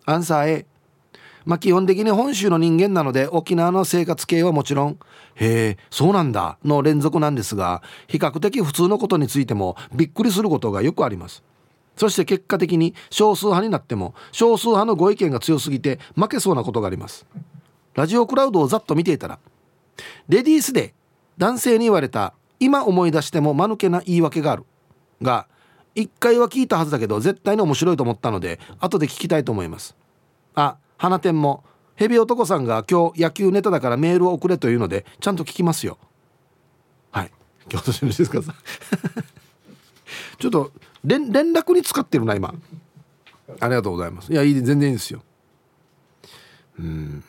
[0.06, 0.66] アンサー A
[1.44, 4.98] まあ基本的に本州の人間なので沖縄の生活系はもちろん
[5.34, 6.58] へえそうなんだ。
[6.64, 11.42] の連続なんですが比較的普通のことについてもびっくりすることがよくあります。
[11.96, 17.26] そして結果的に少数派になっても少数派のご意見が強すぎて負けそうなことがあります。
[17.94, 19.38] ラジオクラウドをざっと見ていたら
[20.28, 20.94] レディースで
[21.36, 24.64] 男性に言われた今思い出しても間抜けな言い訳がある。
[25.22, 25.46] が
[25.94, 29.96] 1回は聞いたはずだけど絶対に面白いと思ったので後で聞きたいと思います。
[30.54, 35.98] あ花店もヘビ男さんが今日野球ネタだからメールを送れというのでちゃんと聞きますよ。
[37.10, 37.32] はい。
[37.68, 38.54] 京都市の静香さん
[40.38, 40.72] ちょっと
[41.04, 42.54] 連連絡に使ってるな今。
[43.60, 44.32] ありがとうございます。
[44.32, 45.22] いやいい全然いいですよ。
[46.78, 47.24] うん。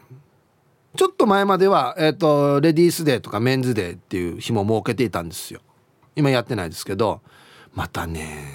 [0.97, 5.61] ちょっと前までは、えーと、レディースデーとかメンズデーっていう日も設けていたんですよ。
[6.15, 7.21] 今やってないですけど
[7.75, 8.47] またね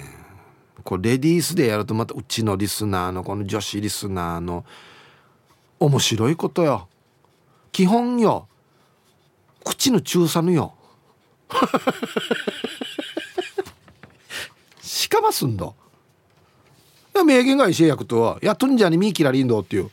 [0.83, 4.65] これレディースでやるとまたうちのリスナーのこの女子リスナーの
[5.79, 6.89] 面白いことよ。
[7.71, 8.49] 基本よ。
[9.63, 10.73] 口の中さぬよ。
[14.81, 15.71] しかますんだ
[17.25, 19.89] 名言が石役とはやっとんじゃにミーキラリンドっていう。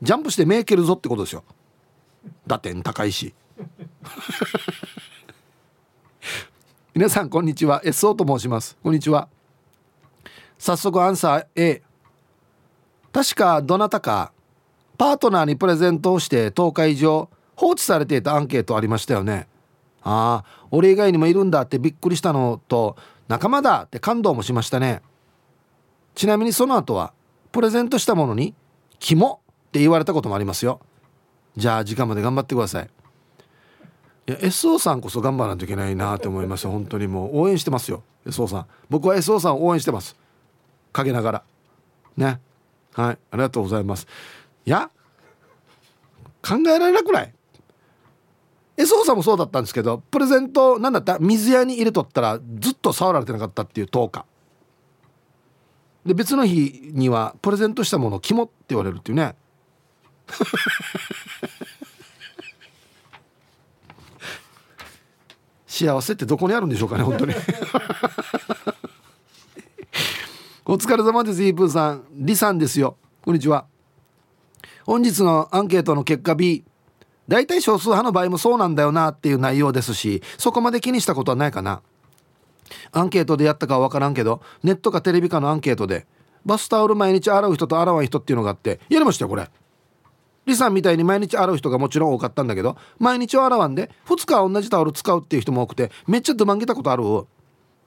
[0.00, 1.42] ジャンプして目蹴るぞってことですよ。
[2.46, 3.34] 打点高いし。
[6.94, 7.80] 皆さんこんにちは。
[7.84, 8.76] SO と申します。
[8.82, 9.28] こんにちは。
[10.58, 11.82] 早速アンサー A
[13.12, 14.32] 確かどなたか
[14.96, 19.46] パートナーにプレゼントをして10日以上放置されていたアンケートありましたよね。
[20.02, 22.96] ああ俺以外にもいるんだってびっくりしたのと
[23.28, 25.02] 仲間だって感動もしましたね。
[26.14, 27.12] ちなみにその後は
[27.52, 28.54] プレゼントしたものに
[28.98, 30.80] 「キモ」って言われたこともありますよ。
[31.56, 32.90] じゃあ時間まで頑張ってください。
[34.28, 38.02] いや SO さんこそ頑張らないといけないなって思います本当にもう応援してますよ。
[38.26, 38.66] SO さん。
[38.90, 40.16] 僕は SO さんを応援してます。
[40.92, 41.42] 陰ながら。
[42.16, 42.40] ね。
[42.92, 43.18] はい。
[43.30, 44.06] ありがとうございます。
[44.66, 44.90] いや
[46.46, 47.34] 考えられなくない
[48.76, 51.18] ？SO さんもそうだったんですけどプレゼント何だった？
[51.18, 54.24] 水屋に入れとったらずっと触られてなかったっていう10日
[56.06, 59.34] で別の日にはプレゼントしたものを「キモ」って言われるっていうね。
[65.66, 67.34] 幸せってどこにあるんでしょうかね本当に。
[70.66, 72.04] お疲れ様ですイープーさん。
[72.12, 72.96] リさんですよ。
[73.22, 73.66] こんにちは。
[74.84, 76.64] 本日のアンケートの結果 B
[77.28, 81.82] 大体少数派の場合もそうなんだよなっていう内容ですしそこまで気にしたことはないかな。
[82.92, 86.06] アンケートでやったかは分からんけどネットかテレビかのアンケートで
[86.44, 89.48] バスタオル毎日洗う人と洗わん人っていうのがあってやりましたよこれ。
[90.48, 97.04] リさんみたいに毎日洗う人がもちろん多かったんだけど毎日は洗わんで2日は同じタオル使うっていう人も多くてめっちゃドマンげたことある。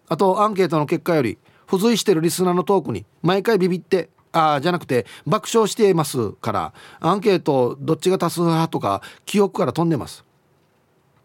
[0.07, 1.37] あとアンケートの結果より
[1.67, 10.25] 付随してるリスナーのトークに毎回ビビってああじゃなくて爆笑していますからアンケートどっちが多数派とか記憶から飛んでます。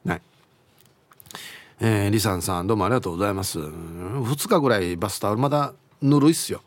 [0.06, 0.22] はい。
[1.80, 3.58] えー、リサンさんどうもありがとうございます。
[3.58, 6.62] 2日ぐらいバスタオルまだぬるいっすよ。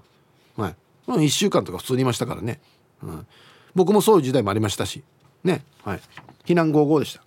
[0.57, 0.76] はい。
[1.07, 2.59] 1週間とか普通にいましたからね、
[3.01, 3.28] うん、
[3.76, 5.03] 僕もそういう時代もありましたし。
[5.43, 5.63] ね。
[5.84, 6.01] はい。
[6.45, 7.22] 避難合々でした。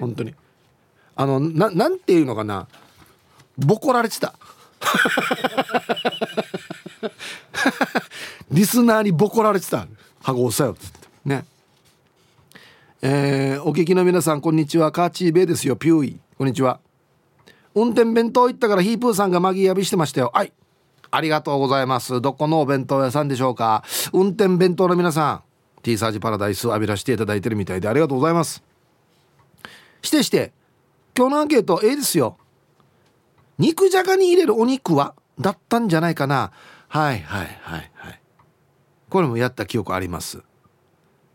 [0.00, 0.34] 本当に。
[1.14, 2.66] あのななんていうのかな。
[3.58, 4.34] ボコられてた。
[8.50, 9.86] リスナーにボコられてた
[10.26, 11.08] 「ゴ押さよ」っつって。
[11.24, 11.44] ね。
[13.00, 14.92] えー、お聞きの皆さんこんにちは。
[14.92, 15.76] カーチーベイですよ。
[15.76, 16.20] ピューイ。
[16.38, 16.80] こんにちは。
[17.74, 20.30] 運転弁当行ったからヒープーさんがマギーやびしてましたよ。
[20.34, 20.52] はい。
[21.10, 22.20] ありがとうございます。
[22.20, 23.84] どこのお弁当屋さんでしょうか。
[24.12, 25.42] 運転弁当の皆さん。
[25.82, 28.62] T サージパラダイス浴びらしていただいてるみたいでありがとうございます。
[30.02, 30.52] してして
[31.16, 32.36] 今日のアンケート A ですよ。
[33.58, 36.52] 肉じゃがに入れるお肉はだったんじゃないかな。
[36.88, 38.20] はいはいはいはい。
[39.08, 40.42] これもやった記憶あります。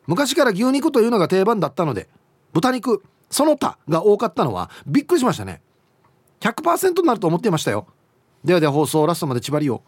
[0.07, 2.07] 昔から牛肉というのが定番だったので
[2.53, 5.61] 豚肉その他が多かったのはびっくりしましたね。
[6.39, 7.87] 100%になると思っていましたよ。
[8.43, 9.83] ではでは放送ラストまで縛りを。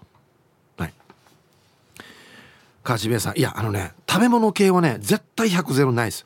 [2.89, 3.37] 川島さん。
[3.37, 6.25] いやあのね食べ物系はね絶対100ゼロないです。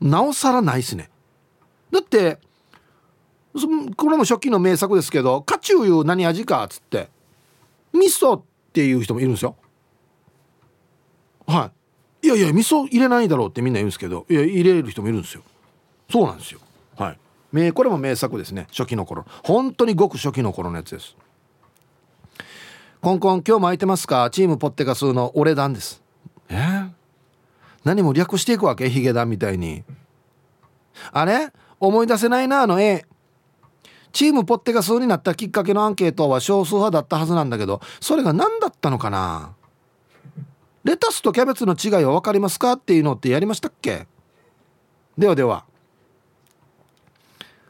[0.00, 1.10] なおさらないですね。
[1.90, 2.38] だって
[3.96, 7.10] これも初期の名作ですけど「カチューいう何味か」っつって
[7.92, 9.56] 「味噌」っていう人もいるんですよ。
[11.46, 11.70] は
[12.22, 12.26] い。
[12.26, 15.42] いやいや味噌入れないだろうってみんな言うんですけどいや入れる人もいるんですよ。
[16.10, 16.60] そうなんですよ。
[16.96, 17.72] はい。
[17.72, 18.66] これも名作ですね。
[18.70, 19.24] 初期の頃。
[19.44, 21.16] 本当にごく初期の頃のやつです。
[23.06, 24.28] コンコン今日も空いてますか？
[24.32, 26.02] チームポッテガスの俺団です。
[26.48, 26.56] え？
[26.56, 26.90] ー、
[27.84, 28.90] 何も略していくわけ？
[28.90, 29.84] ヒゲダンみたいに。
[31.12, 31.52] あれ？
[31.78, 33.06] 思い出せないなあの絵。
[34.10, 39.54] チームポッテが数になったきっかけのアンケートは少数派だったはずなんだけどそれが何だったのかな？
[40.82, 44.08] レタスとキャベツの違いは分かりますかっていうのってやりましたっけ？
[45.16, 45.64] ではでは。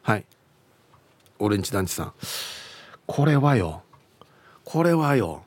[0.00, 0.24] はい。
[1.38, 2.12] オレンジ団地さん。
[3.06, 3.82] これはよ
[4.66, 5.44] これはよ。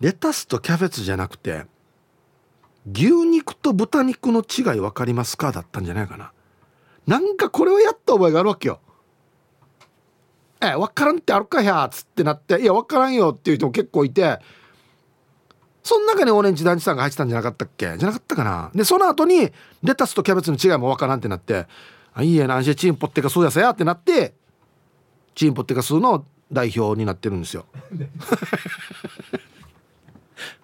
[0.00, 1.66] レタスとキャベツじゃなくて
[2.90, 5.52] 牛肉と豚肉の違い分かりますか？
[5.52, 6.32] だったんじゃないかな。
[7.06, 8.80] なんかこれをやった覚えがあるわけよ。
[10.62, 14.38] え分からんってあるかやっつってなっていや分からんよっていう人も結構いて
[15.82, 17.98] その中にオレンジ団地さんが入ってたんじゃなかったっけ？
[17.98, 18.70] じゃなかったかな。
[18.74, 19.50] でその後に
[19.82, 21.66] レタスとキャベツの違いも分からんってなって
[22.14, 24.34] あいいやなじゃチームポッテカスーやさやってなって
[25.34, 27.66] チームポッテカスーの代表になってるんですよ。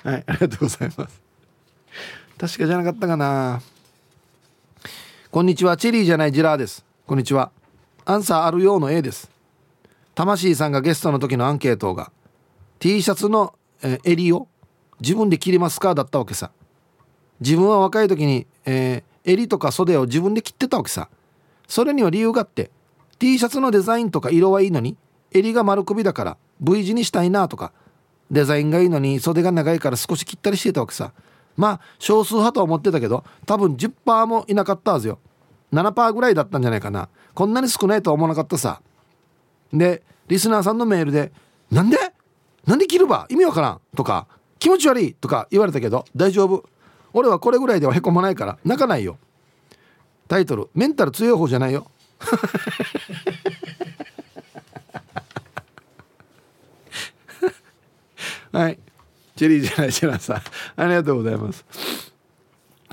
[0.05, 1.20] はいありがとうございます。
[2.39, 3.62] 確かじゃなかったかな。
[5.30, 6.85] こんにちはチェリーじゃないジラーです。
[7.07, 7.51] こんにちは。
[8.05, 9.30] アンサーあるようの A です。
[10.14, 12.12] 魂さんがゲストの時のアンケートが
[12.78, 14.49] T シャツの、え襟を
[15.01, 15.95] 自分で切りますか？
[15.95, 16.51] だったわけさ。
[17.41, 21.09] 自分は若い時に、えー襟とか袖を自分で切ってたわけさ。
[21.68, 22.70] それには理由があって
[23.18, 24.97] T シャツのデザインとか色はいいのに
[25.35, 27.72] 襟が丸首だから V 字にしたいなとか
[28.30, 31.12] デザインがいいのに袖が長いから少し切ったりしてたわけさ。
[31.57, 35.18] まあ少数派とは思ってたけど多分10%もいなかったはずよ。
[35.72, 37.09] 7%ぐらいだったんじゃないかな。
[37.35, 38.80] こんなに少ないとは思わなかったさ。
[39.72, 41.33] でリスナーさんのメールで
[41.70, 41.99] 「なんで？
[42.66, 43.26] なんで切るば？
[43.28, 44.26] 意味わからん」とか
[44.59, 46.64] 「気持ち悪い」とか言われたけど大丈夫。
[47.12, 49.18] 俺はこれぐらいではへこまないから泣かないよ。
[50.28, 51.87] タイトル「メンタル強い方じゃないよ」
[58.53, 58.79] はい。
[59.35, 60.37] チェリーじゃないチェラさん。
[60.77, 61.65] ありがとうございます。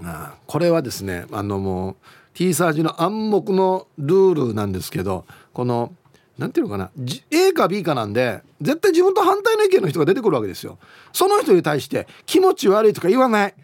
[0.04, 1.96] あこれはですねあのもう
[2.34, 5.94] T サージの暗黙のルールなんですけどこの
[6.38, 6.90] なんていうのかな
[7.32, 10.78] A か B かなんで絶対自分と反対の意見の人が出てくるわけですよ。
[11.12, 13.54] その人に対して気持ち悪いとか言わない。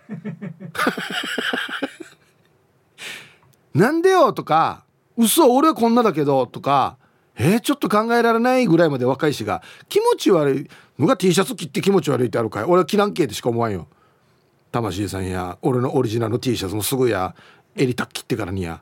[3.74, 4.84] なんでよとか
[5.18, 6.98] 嘘俺はこんなだけどとか
[7.38, 10.70] えー、ちょっと考えられないぐらいまで若いしが気持ち悪い。
[11.00, 12.64] のが T シャツ着って気持ち悪いってあるかい。
[12.64, 13.88] 俺は着らんけでしか思わんよ。
[14.72, 17.36] 魂さんや俺のオリジナルの T シャツもすぐや
[17.76, 18.82] 襟タッキってからにや。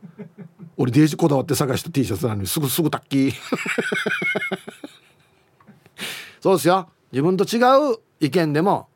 [0.78, 3.32] 俺デージこだわって探した T シャツなのにすぐすぐタッキ
[6.42, 6.90] そうですよ。
[7.12, 7.60] 自分と違
[7.94, 8.88] う意見でも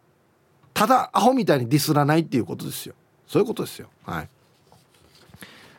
[0.74, 2.96] ただアホみたいにディスらないっていうことですよ。
[3.28, 3.90] そういうことですよ。
[4.06, 4.30] はい。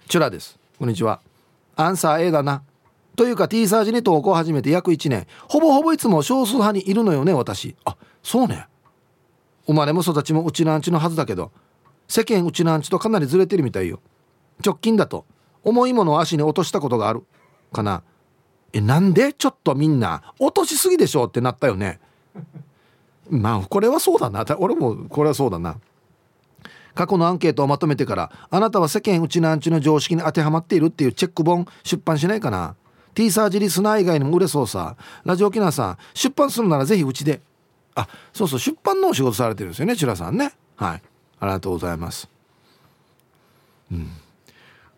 [0.08, 0.58] チュラです。
[0.78, 1.20] こんにちは。
[1.76, 2.62] アンサー A だな。
[3.18, 5.26] というか T サージに投稿を始めて約1年。
[5.48, 7.74] ほぼほぼいつも少数派にいるのよね私。
[7.84, 8.68] あそうね。
[9.66, 11.50] 生まれも育ちもうちなんちのはずだけど。
[12.06, 13.98] 世間うちなんちとかなりずれてるみたいよ。
[14.64, 15.24] 直近だと。
[15.64, 17.24] 重いものを足に落としたことがある
[17.72, 18.04] かな。
[18.72, 19.32] えなんで？
[19.32, 20.22] ちょっとみんな。
[20.38, 21.98] 落としすぎでしょってなったよね。
[23.28, 24.44] まあこれはそうだな。
[24.60, 25.74] 俺もこれはそうだな。
[26.94, 32.76] 過去のアンケートをまとめてからあなたは世間うちなんちの常識に当てはまっているっていうチェック本出版しないかな。
[33.18, 34.94] T サージリスナー以外にも売れそうさ。
[35.24, 37.40] ラジオ沖縄さん出版するならぜひうちで。
[37.96, 40.52] あそうそう出版のお仕事されてるんですよねチュラさんね。
[40.76, 41.02] はい。
[41.40, 42.28] ありがとうございます。
[43.90, 44.08] うん。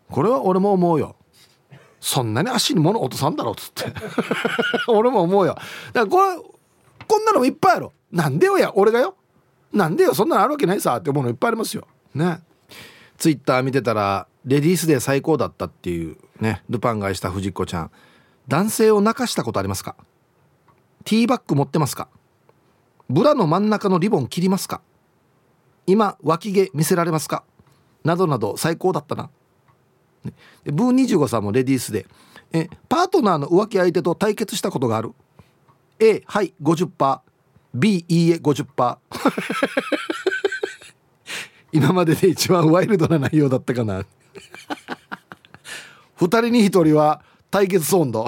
[0.07, 1.15] これは俺も思うよ。
[1.99, 3.91] そんなに足に物落とさんだろっつって。
[4.87, 5.55] 俺も思うよ。
[5.91, 6.37] だからこれ
[7.07, 7.89] こんなのもいっぱいある。
[8.11, 9.15] なんでよや俺がよ。
[9.73, 11.87] なんでよそんなのあるわけないさって思うのいっぱいありますよ。
[12.13, 12.43] ね。
[13.17, 17.91] ツイッター見てたらレディースで最高だったっていうねルパン買いした藤子ちゃん。
[18.51, 19.95] 男性を泣かしたことありますか？
[21.05, 22.09] ティーバッグ持ってますか？
[23.09, 24.81] ブラの真ん中のリボン切りますか？
[25.87, 27.45] 今脇毛見せられますか？
[28.03, 29.29] などなど最高だったな、
[30.25, 30.33] ね、
[30.65, 32.05] ブー25さんもレディースで
[32.51, 35.13] えパートナーの浮気相手と対決したことがある
[35.99, 38.97] ？A はい 50%B いいえ50%
[41.71, 44.03] 今までで一番ワイルドな内容だったかな。
[46.17, 48.25] 2人に1人は対決温度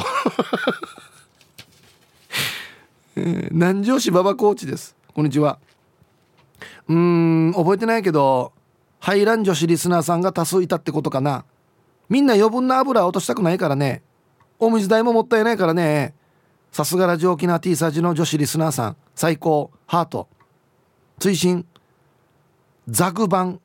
[3.16, 4.98] 南城市馬場コーチです。
[5.14, 5.60] こんにちは。
[6.90, 8.52] うーん覚えてないけど
[9.00, 11.46] ハイラン女子リスナーさんが多数いたってことかな。
[12.10, 14.04] みんな余分な油落としたくないからね。
[14.60, 16.14] お水代ももったいないからね。
[16.72, 18.98] さすがラジオ沖縄 T サージの女子リスナーさん。
[19.16, 19.72] 最高。
[19.86, 20.28] ハート。
[21.20, 21.66] 追伸。
[22.90, 23.62] ザグ版。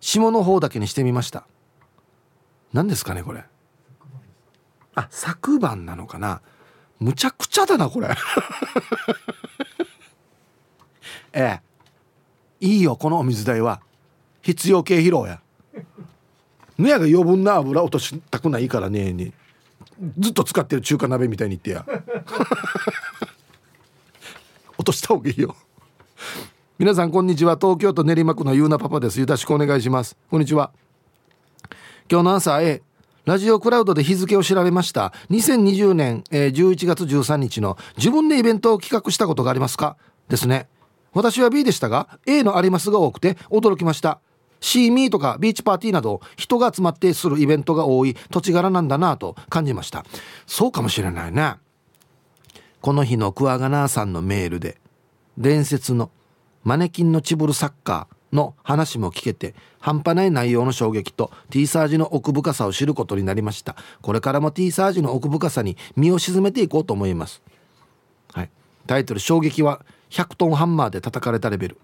[0.00, 1.46] 下の方だけにしてみました。
[2.72, 3.44] 何ですかねこれ。
[4.94, 6.40] あ昨晩なのかな？
[7.00, 8.08] むちゃくちゃだなこれ。
[11.32, 11.60] え
[12.60, 12.66] え。
[12.66, 13.80] いいよこのお水代は。
[14.42, 15.40] 必要経費労や。
[16.78, 19.32] ぬやが余分な油落としたくないからねに。
[20.18, 21.84] ずっと使ってる中華鍋みたいに言ってや。
[24.78, 25.56] 落とした方がいいよ。
[26.78, 27.56] 皆さんこんにちは。
[27.56, 29.20] 東京都練馬区のゆうなパパです。
[29.20, 30.16] よろしくお願いします。
[30.30, 30.72] こんにちは。
[32.10, 32.82] 今日の朝 A
[33.24, 35.14] ラジオクラウドで日付を調べました。
[35.30, 39.96] 2020年、えー、11月13日の自分でイベントを企画したことがありますか？
[40.28, 40.68] ですね。
[41.14, 44.20] 私は B でしたが A のありますが多くて驚きました。
[44.60, 50.04] シーミーとかビーチパーティーなど人が集まってするイベントが多い土地柄なんだなぁと感じました。
[50.46, 51.54] そうかもしれないね。
[52.82, 54.76] この日のクワガナーさんのメールで
[55.38, 56.10] 伝説の
[56.62, 63.76] マネキンのチブルサッカーの話も聞けて半端ない内容の衝撃と T サージの奥深さを知ることになりました。
[64.02, 67.42] これからも T サージの奥深さに身を沈めていこうと思います。
[68.32, 68.50] はい。
[68.86, 71.78] タイトル衝撃は100トンハンマーで叩かれたレベル。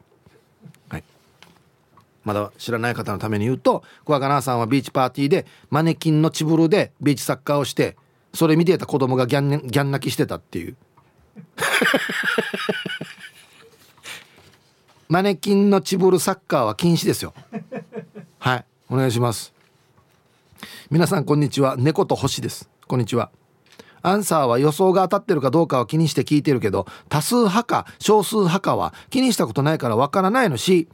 [0.88, 1.05] はい。
[2.24, 7.96] まだ知らない方のために言うとクワガナーさんはビーチパーティーでマネキンのチブルでビーチサッカーをして
[8.34, 10.76] それ見てた子供がギャンギャン泣きしてたっていう。
[15.11, 17.34] マネキンのチブルサッカーは禁止ですよ。
[18.38, 18.64] はい。
[18.88, 19.52] お願いします。
[20.88, 21.74] 皆さんこんにちは。
[21.76, 22.70] 猫と星です。
[22.86, 23.32] こんにちは。
[24.02, 30.86] アンサーは予想が当たってるかどうかは気にして聞いてるけど多数派か少数派かは気にしたことないからわからないのし。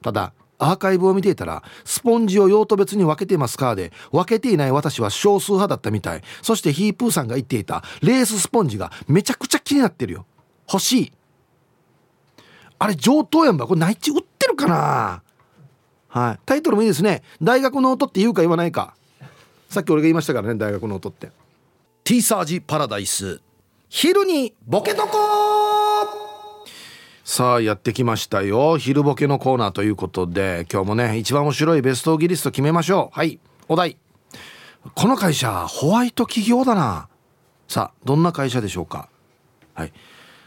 [0.00, 6.22] ただアーカイブを見ていたらスポンジを用途別に分けていますかで分けていない私は少数派だったみたい。
[6.40, 10.24] そしてヒープーさんが言っていたレーススポンジがめちゃくちゃ気になってるよ。
[10.66, 11.12] 欲しい
[12.82, 13.68] あれ上等やんば。
[13.68, 15.22] これ内地売ってるかな？
[16.08, 16.40] はい。
[16.44, 17.22] タイトルもいいですね。
[17.40, 18.96] 大学の音って言うか言わないか。
[19.70, 21.30] さっき俺が言いましたからね大学の音って。
[22.02, 23.40] ティーサージパラダイス。
[23.88, 25.10] 昼にボケとこ
[27.22, 28.78] さあやってきましたよ。
[28.78, 33.16] 昼ボケのコーナーということで今日もね一番面白いベストギリスト決めましょう。
[33.16, 33.38] はい。
[33.68, 33.96] お題。
[34.96, 37.08] この会社ホワイト企業だな。
[37.68, 39.08] さあどんな会社でしょうか？
[39.74, 39.92] はい。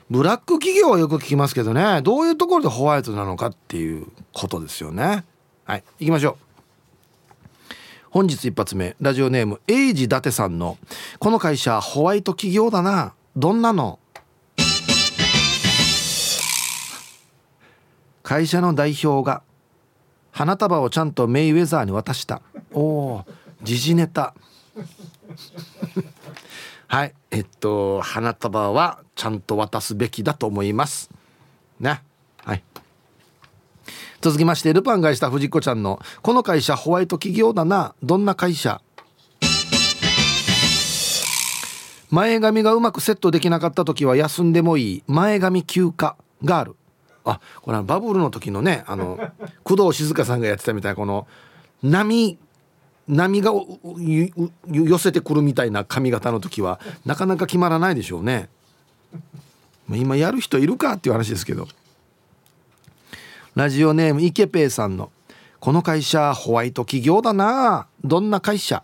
[0.09, 5.25] ブラック企業はよく聞きますけどねどういうところでホワイトなのかっていうことですよね。
[5.63, 6.45] はい行きましょう。
[8.11, 10.77] 本日一発目ラジオネームエイジ伊達さんの
[11.19, 13.99] 「この会社ホワイト企業だなどんなの?」
[18.23, 19.41] 会社の代表が
[20.31, 22.41] 花束をちゃんとメイウェザーに渡した。
[22.73, 23.25] おお
[23.63, 24.33] 時事ネタ。
[26.88, 27.13] はい。
[27.31, 31.09] えっと花束はちゃんと渡すべきだと思います。
[31.79, 32.01] ね。
[32.43, 32.63] はい。
[34.21, 37.93] 続きましてルパンがした藤子ちゃんの「この会社ホワイト企業だな。
[38.01, 38.81] どんな会社?」
[42.11, 45.03] 前髪がうまくセットできなかった時は休んでもいい。
[45.07, 46.75] 前髪休暇がある。
[47.25, 49.19] あこれはバブルの時のねあの
[49.63, 51.27] 工藤静香さんがやってたみたいなこの
[51.81, 52.38] 波
[53.07, 53.51] 波が
[54.67, 58.49] 寄せてくるみたいな髪型の時はなかなか決まらないでしょうね。
[59.89, 61.67] 今やる人いるかっていう話ですけど。
[63.55, 65.11] ラジオネームイケペイさんの
[65.61, 67.87] 「この会社ホワイト企業だな。
[68.03, 68.83] どんな会社?」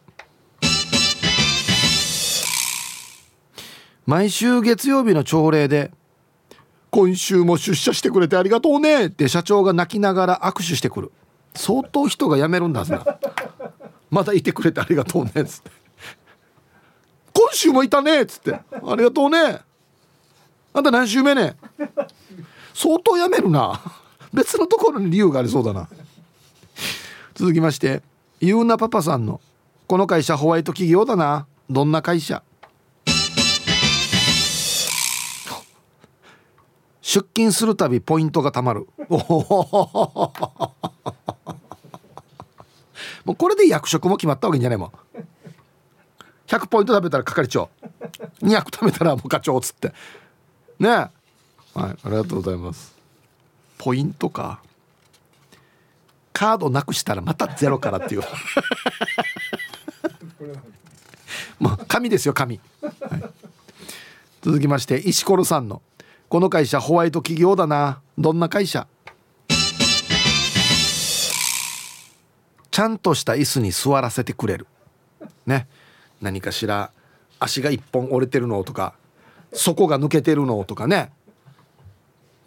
[4.08, 5.92] 毎週月曜日の朝礼で
[6.90, 11.12] 「今週も出社してくれてありがとうね」って社長が泣きながら握手してくる。
[11.54, 13.06] 相当人が辞めるんだな
[14.12, 15.72] まだいてくれてありがとうねっつって
[17.34, 19.62] 「今週もいたね」っつって「ありがとうね」
[20.74, 21.56] あんた何週目ね？
[22.74, 23.82] 相当辞めるな。
[24.34, 25.90] 別のところに理由がありそうだな。
[27.34, 28.02] 続きまして
[28.40, 29.42] ゆうなパパさんの
[29.88, 31.48] 「この会社ホワイト企業だな。
[31.70, 32.44] どんな会社?」
[37.02, 38.88] 出勤するたびポイントがたまる。
[43.26, 44.92] もうこれで役職も決まったわけじゃないもん。
[46.48, 47.70] 100ポイント食べたら係長。
[48.42, 49.94] 200食べたらもう課長っつって。
[50.80, 51.12] ねはい
[51.76, 52.94] ありがとうございます。
[53.78, 54.62] ポイントか。
[56.34, 58.24] カードなくしたらまたゼロからっていう。
[61.60, 62.94] もう紙ですよ紙、はい、
[64.42, 65.84] 続きまして石ころさんの
[66.28, 68.02] 「この会社ホワイト企業だな。
[68.18, 68.88] どんな会社?」
[72.72, 74.68] ちゃんとした椅子に座らせてくれる。
[75.46, 75.68] ね。
[76.22, 76.92] 何かしら
[77.40, 78.94] 足が一本折れてるのとか
[79.54, 81.12] 底が抜けてるのとかね。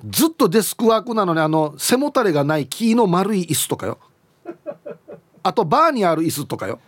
[0.08, 3.98] ずっとデスクワークなのにあの背もたれがない木の丸い椅子とかよ。
[5.42, 6.80] あとバーにある椅子とかよ。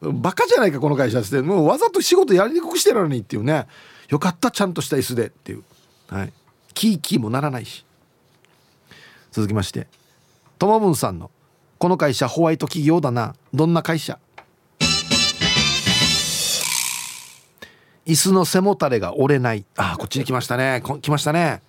[0.00, 1.42] バカじゃないかこの会社って。
[1.42, 3.66] もうわざと仕事やりにくくしてるのにっていうね。
[4.08, 5.64] よかったちゃんとした椅子でっていう。
[6.08, 6.32] はい。
[6.74, 7.84] キーキーもならないし。
[9.32, 9.86] 続きまして
[10.58, 11.30] ともぶんさんの
[11.80, 13.34] 「この会社ホワイト企業だな。
[13.54, 14.18] どんな会社?」
[18.04, 19.64] 椅子の背もたれが折れない。
[19.76, 20.82] あこっちに来ましたね。
[21.00, 21.62] 来ましたね。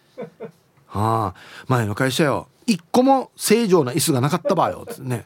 [0.88, 1.36] はあ
[1.70, 2.50] 前の会社よ。
[2.66, 4.86] 一個も正常な椅子がなかったばよ。
[4.90, 5.26] つね。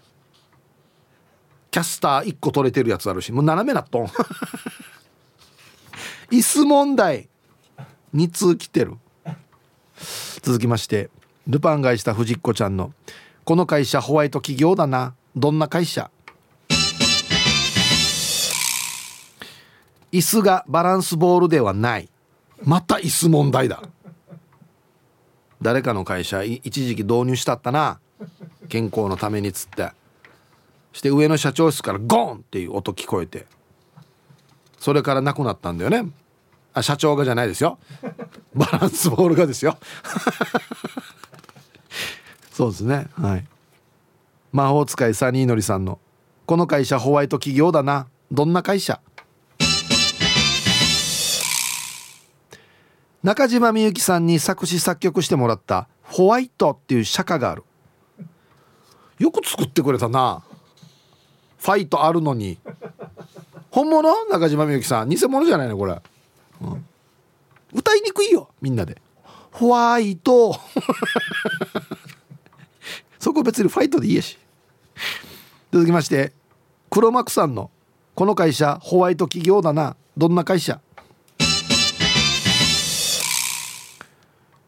[1.72, 3.32] キャスター一個取れてるやつあるし。
[3.32, 4.06] もう斜めなっとん。
[6.30, 7.28] 椅子問題。
[8.14, 8.98] 2通来てる。
[10.44, 11.10] 続きまして。
[11.48, 12.94] ルパン買いした藤子ちゃんの
[13.46, 15.14] 「この会社ホワイト企業だな。
[15.36, 16.10] どんな会社?」
[20.12, 22.10] 椅子がバランスボールではない。
[22.64, 23.84] また椅子問題だ。
[25.62, 28.00] 誰かの会社一時期導入したったな。
[28.68, 29.92] 健康のためにつって。
[30.94, 33.46] して上の社長室からゴーンっていう音聞こえて。
[34.80, 36.10] それからなくなったんだよね。
[36.74, 37.78] あ社長がじゃないですよ。
[38.56, 39.78] バランスボールがですよ。
[42.56, 43.08] そうですね。
[43.16, 43.46] はい。
[44.54, 46.00] 魔法使いサニーのりさんの
[46.48, 48.08] 「この会社ホワイト企業だな。
[48.32, 49.02] どんな会社?」
[53.24, 57.66] 中島みゆきさんに作詞作曲してもらった「ホワイト」っていう釈迦がある。
[59.20, 60.42] よく作ってくれたな。
[61.58, 62.58] ファイトあるのに。
[63.70, 64.26] 本物？
[64.28, 65.10] 中島みゆきさん。
[65.10, 66.02] 偽物じゃないのこれ、
[66.62, 66.86] うん、
[67.74, 69.02] 歌いにくいよみんなで。
[69.52, 70.58] ホワイト。
[73.26, 74.38] そこ別にファイトでいいやし。
[75.74, 76.32] 続きまして
[76.92, 77.72] 黒幕さんの
[78.14, 79.96] 「この会社ホワイト企業だな。
[80.16, 80.80] どんな会社?」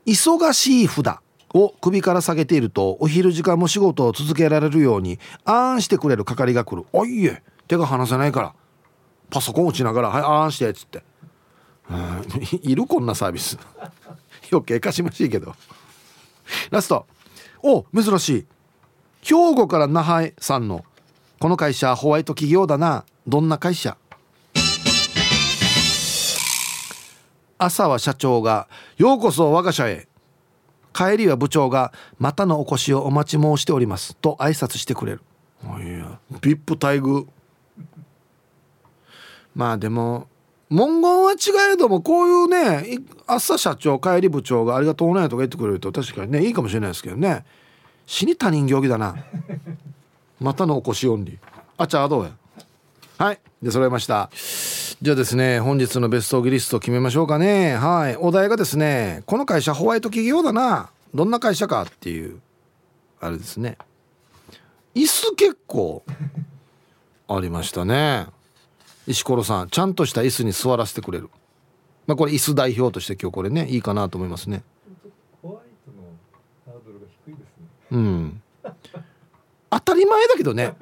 [0.07, 1.17] 忙しい札
[1.53, 8.55] を首から下げているとお昼時間も仕事を続けられるようにあんしてくれる係が来る「おいえ手が離せないから。
[9.29, 11.03] パソコン打ちながら「はいあんして」っつって。
[12.63, 13.59] いるこんなサービス。
[14.51, 15.53] 余計かしましいけど。
[16.71, 17.05] ラスト。
[17.67, 18.45] お珍しい。
[19.21, 20.85] 兵庫から那覇さんの
[21.39, 23.03] 「この会社ホワイト企業だな。
[23.27, 23.97] どんな会社?」
[27.59, 30.07] 朝は社長が「ようこそ我が社へ」
[30.93, 35.21] 帰りは部長が「またのお越しをお待ち申しております」と挨拶してくれる。
[35.63, 35.67] い
[35.99, 37.27] や VIP 待遇。
[39.55, 40.27] まあでも
[40.69, 41.35] 文言は違
[41.73, 47.43] えどもこういうね朝社長帰り部長が「ありがとうね」とか言ってくれると確かにねいいかもしれないですけどね
[48.07, 49.15] 死に他人行儀だな。
[50.39, 51.37] またのお越しオンリー。
[51.77, 52.31] あちゃあどうや。
[53.19, 53.39] はい。
[53.61, 54.31] で揃えました。
[55.01, 57.75] じゃあですね本日のベストギリスト決めましょうかね。
[57.75, 58.17] はい。
[58.17, 60.89] お題がですねこの会社ホワイト企業だな。
[61.13, 62.39] どんな会社かっていう
[63.19, 63.77] あれですね。
[64.95, 66.03] 椅子結構
[67.27, 68.27] ありましたね。
[69.05, 71.29] 石ころさんちゃんとした椅子に座らせてくれる。
[72.07, 74.63] まあこれ椅子代表として今日これねいいかなと思いますね
[75.41, 76.03] ホワイトの
[76.65, 78.41] ハードルが低いですねうん。
[79.69, 80.75] 当たり前だけどね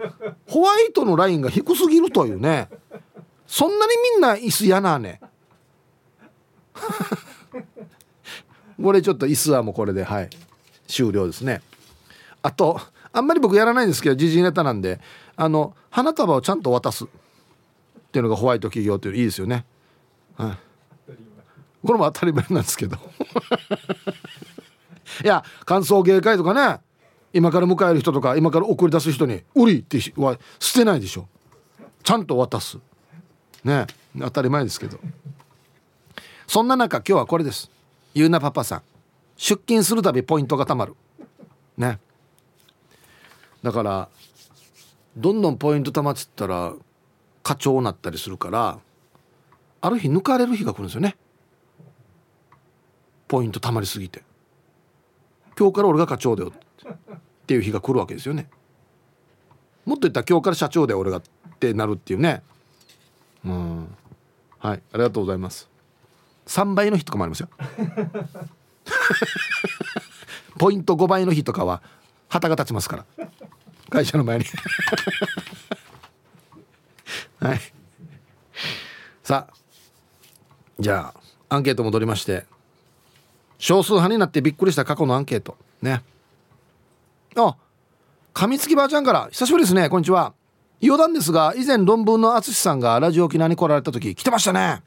[0.47, 2.69] ホワイトのラインが低すぎるというね
[3.47, 5.21] そんなにみんな椅子嫌なね。
[8.81, 10.29] これちょっと椅子はもうこれではい
[10.87, 11.61] 終了ですね。
[12.41, 12.79] あと
[13.13, 14.99] あんまり僕やらないんですけど時事ネタなんで
[15.35, 17.05] あの花束をちゃんと渡す。
[17.05, 17.07] っ
[18.15, 19.65] ていうのがホワイト企業っていういいですよね、
[20.37, 20.57] は
[21.09, 21.11] い、
[21.85, 22.95] これも当たり前なんですけど。
[25.23, 26.79] いや歓送迎会とかね
[27.35, 31.27] 今から迎える人とか今から送り出す人に「売り」っては捨てないでしょ。
[32.01, 32.79] ちゃんと渡す。
[33.61, 33.87] ね。
[34.17, 34.97] 当たり前ですけど。
[36.47, 37.69] そんな中今日はこれです。
[38.13, 38.83] ゆうなパパさん。
[39.35, 40.95] 出勤するたびポイントがたまる。
[41.77, 41.99] ね。
[43.61, 44.07] だから
[45.17, 46.73] どんどんポイントたまってったら
[47.43, 48.79] 課長になったりするから
[49.81, 51.17] ある日抜かれる日が来るんですよね。
[53.27, 54.23] ポイントたまりすぎて。
[55.59, 56.65] 今日から俺が課長だよって。
[57.45, 58.49] っていう日が来るわけですよね。
[59.85, 61.21] もっと言ったら今日から社長で俺がっ
[61.59, 62.41] てなるっていうね。
[63.45, 63.95] うん。
[64.57, 64.81] はい。
[64.93, 65.69] ありがとうございます。
[66.47, 67.49] 3倍の日とかもありますよ。
[70.57, 71.83] ポイント5倍の日とかは
[72.29, 73.05] 旗が立ちますから。
[73.91, 74.45] 会社の前に。
[77.39, 77.59] はい。
[79.21, 79.53] さあ。
[80.79, 81.19] じゃあ
[81.55, 82.47] アンケート戻りまして。
[83.59, 85.55] 少数派になってびっくりした過去のアンケート。
[85.83, 86.01] ね。
[87.37, 87.57] あ
[88.33, 90.33] 噛みつきばあちゃんから久しぶりですねこんにちは。
[90.81, 94.83] 余談ですが以前論文の淳さんがラジオ沖縄に来られた時来てましたね。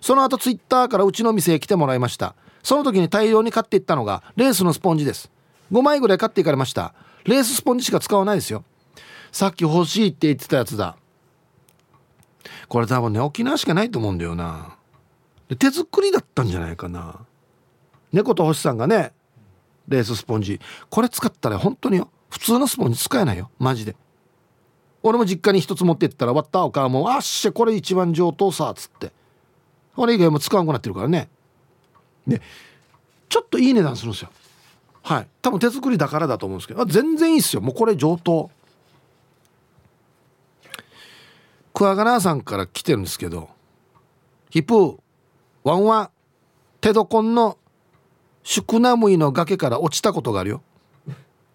[0.00, 2.34] その後ツイッターからうちの店へ来てもらいました。
[2.62, 5.30] その時に大量に買っていったのがレースのスポンジです。
[5.72, 6.94] 5枚ぐらい買っていかれました。
[7.24, 8.64] レーススポンジしか使わないですよ。
[9.32, 10.96] さっき欲しいって言ってたやつだ。
[12.68, 14.76] これ多分ね沖縄しかないと思うんだよな。
[15.58, 17.20] 手作りだったんじゃないかな。
[18.12, 19.12] 猫と星さんがね
[19.88, 20.60] レーススポンジ。
[20.90, 23.50] これ使ったら本当によ普通のスポンジ使えないよ。
[23.58, 23.96] マジで。
[25.02, 29.12] 俺も実家に一つ持ってったら割ったお母も「あっしゃこれ一番上等さ」っつって。
[29.96, 31.28] 俺以外も使わんくなってるからね。
[32.26, 32.40] で
[33.28, 34.30] ちょっといい値段するんですよ。
[35.02, 35.28] はい。
[35.40, 37.62] 多分手作りだからだと思うんですけど全然いいっすよ。
[37.62, 38.50] もうこれ上等。
[41.72, 43.48] クワガナーさんから来てるんですけど
[44.50, 44.98] ヒップ
[45.62, 46.10] ワンワン
[46.80, 47.56] テドコンの
[48.48, 50.62] シュクナムイの崖から落ちたことがあるよ。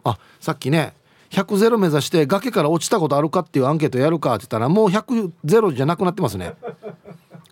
[0.04, 0.94] あさっきね
[1.32, 6.54] 100ゼロ目指して崖から落ちたことあるかっていうアンケートやるかって言ったらもう100ゼロじゃなくなってますね。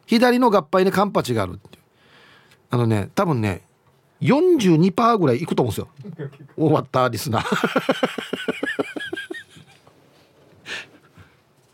[0.05, 1.59] 左の合杯にカンパチがある
[2.69, 3.63] あのね多分ね
[4.21, 5.87] 42%ぐらいいくと思うんですよ。
[6.55, 7.45] 終わったリスナー。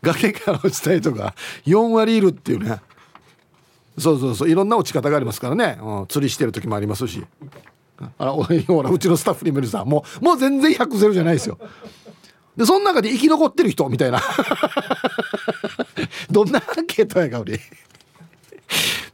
[0.00, 1.34] 崖から落ちたりとか
[1.66, 2.80] 4割いるっていうね。
[3.98, 4.50] そうそうそう。
[4.50, 7.24] いろんな落ち方がありますからね、うん、釣りしてる時もありますし。
[8.18, 11.58] あらほらうちのスタッフに見るさもうもう全然100ゼロじゃないですよ。
[12.56, 14.20] でその中で生き残ってる人みたいな。
[16.30, 17.60] どんなアンケートやか俺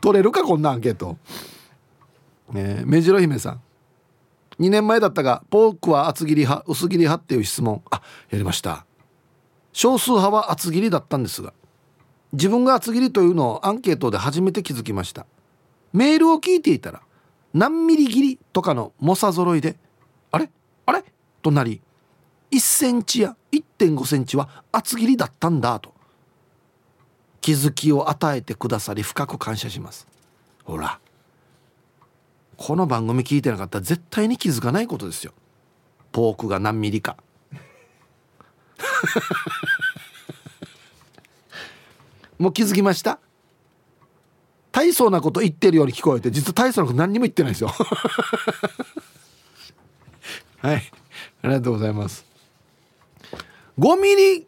[0.00, 1.16] 取れるかこんなアンケート。
[2.54, 3.60] えー、目白姫さん。
[4.60, 7.82] 2年前だったがポークは厚切り派薄切り派っていう質問。
[7.90, 8.84] あやりました。
[9.72, 11.52] 少数派は厚切りだったんですが。
[12.34, 15.24] 自分が厚切りというのをアンケートで初めて気づきました。
[15.92, 17.00] メールを聞いていたら
[17.52, 19.76] 何ミリ切りとかの猛者揃いで
[20.32, 20.50] あれ？
[20.86, 21.04] あれ？
[21.42, 21.80] となり
[22.50, 25.94] 1センチや1.5センチは厚切りだったんだと
[27.40, 30.08] 気づきを与えてくださり深く感謝します。
[30.64, 30.98] ほら
[32.56, 35.32] この番組聞いてなかったら絶対に気づかないことですよ。
[36.10, 37.16] ポークが何ミリか。
[42.38, 43.18] もう気づきました？
[44.72, 47.70] 大層なこと言ってるように聞こえて実は大層なこと何にも言ってないですよ。
[50.58, 50.82] はい。
[51.42, 52.24] ありがとうございます。
[53.78, 54.46] 5ミリ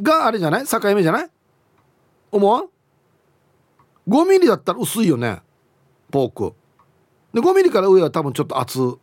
[0.00, 0.66] があれじゃない？
[0.66, 1.30] 境目じゃない？
[2.30, 2.66] 思わん
[4.08, 5.42] ?5 ミリだったら薄いよね
[6.10, 6.54] ポーク。
[7.34, 8.96] で5ミリから上は多分ちょっと厚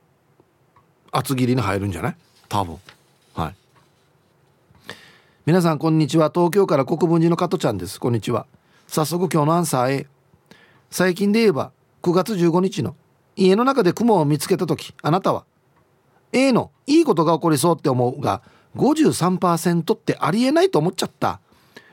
[1.11, 2.15] 厚切りに入るんじゃない？
[2.47, 2.77] 多分。
[5.49, 6.29] 皆さんこんにちは。
[6.31, 7.99] 東京から国分寺の加トちゃんです。
[7.99, 8.45] こんにちは。
[8.85, 10.07] 早速今日のアンサー A
[10.91, 11.71] 最近で言えば
[12.03, 12.95] 9月15日の
[13.35, 15.45] 家の中で雲を見つけた時あなたは
[16.33, 18.43] A のいいことが起こりそうって思うが
[18.75, 21.39] 53%ってありえないと思っちゃった。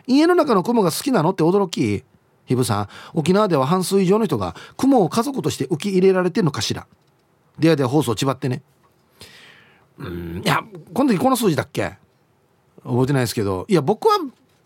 [0.07, 2.05] 家の中の雲が好きなのって驚き。
[2.45, 6.87] ひぶさん沖縄では半数以上の人が雲を家族として受け入れられてるのかしら。
[7.59, 8.61] でやで放送ちばってね。
[9.97, 11.97] うんいやこの時この数字だっけ？
[12.87, 14.19] 覚えてないですけどいや僕は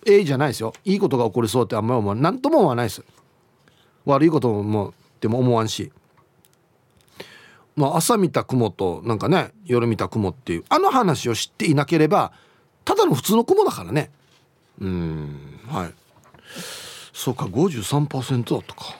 [0.06, 0.72] A じゃないですよ。
[0.84, 3.04] いいことが起こりそうってあんまり思わ何とも思わないです。
[4.06, 5.92] 悪いこともでも思わんし。
[7.76, 12.32] まあ朝見た雲となんかね夜見た雲っていうあの話を知っていなければ
[12.84, 14.10] ただの普通の雲だからね。
[14.80, 15.94] うんはい。
[17.12, 18.96] そうか53%だったか。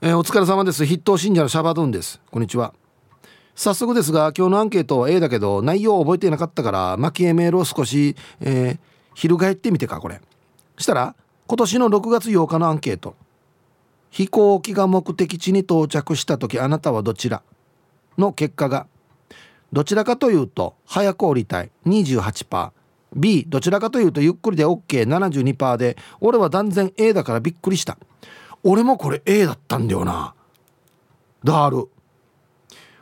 [0.00, 0.84] えー、お疲れ様です。
[0.86, 2.20] 筆頭信者のシャバドゥンです。
[2.30, 2.74] こんにちは。
[3.54, 8.78] 早速ですが今日のアンケートは A だけど内容を覚えていなかったから蒔絵メールを少し、えー、
[9.14, 10.20] 翻ってみてかこれ。
[10.76, 11.14] したら
[11.46, 13.14] 今年の6月8日のアンケート。
[14.10, 17.42] 飛行機が目的地に到着した時あなたはどちら？
[18.18, 18.86] の結果が
[19.72, 27.98] どちらかというと早く降りたい 28%B どちらかというとゆっくりで OK72% で俺は断然 A だからびっくりした。
[28.64, 30.34] 俺もこれ A だったんだよな。
[31.44, 31.88] ダール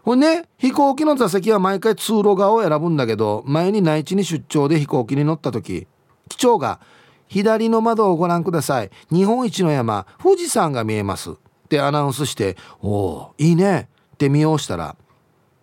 [0.03, 5.87] ほんね飛行機の座席は毎回通路側を選ぶんだけど前に内地に出張で飛行機に乗った時
[6.29, 6.81] 機長が
[7.29, 8.91] 「左の窓をご覧ください。
[9.11, 11.35] 日本一の山富士山が見えます」っ
[11.69, 14.97] てアナウンスして「おおいいね」って見ようしたら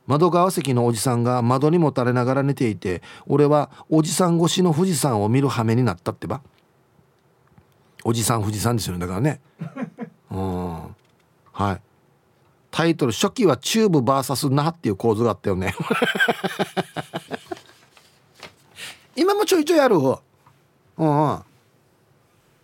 [0.08, 6.42] 窓側席のおじさんが窓にもたれながら寝ていて俺はおじさん越しの富士山を見る羽目になったってば。
[8.06, 9.42] おじさん富士山ですよねだからね。
[10.32, 10.96] うん。
[11.52, 11.82] はい。
[12.72, 15.74] タイトル初期はチューブ VS 那覇っていう構図があったよね。
[19.16, 20.18] 今もちょいちょいあるうん
[20.98, 21.40] うん。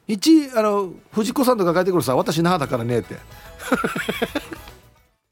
[0.07, 3.15] 一あの藤子さんとか書いてくるさ私那覇だからねって。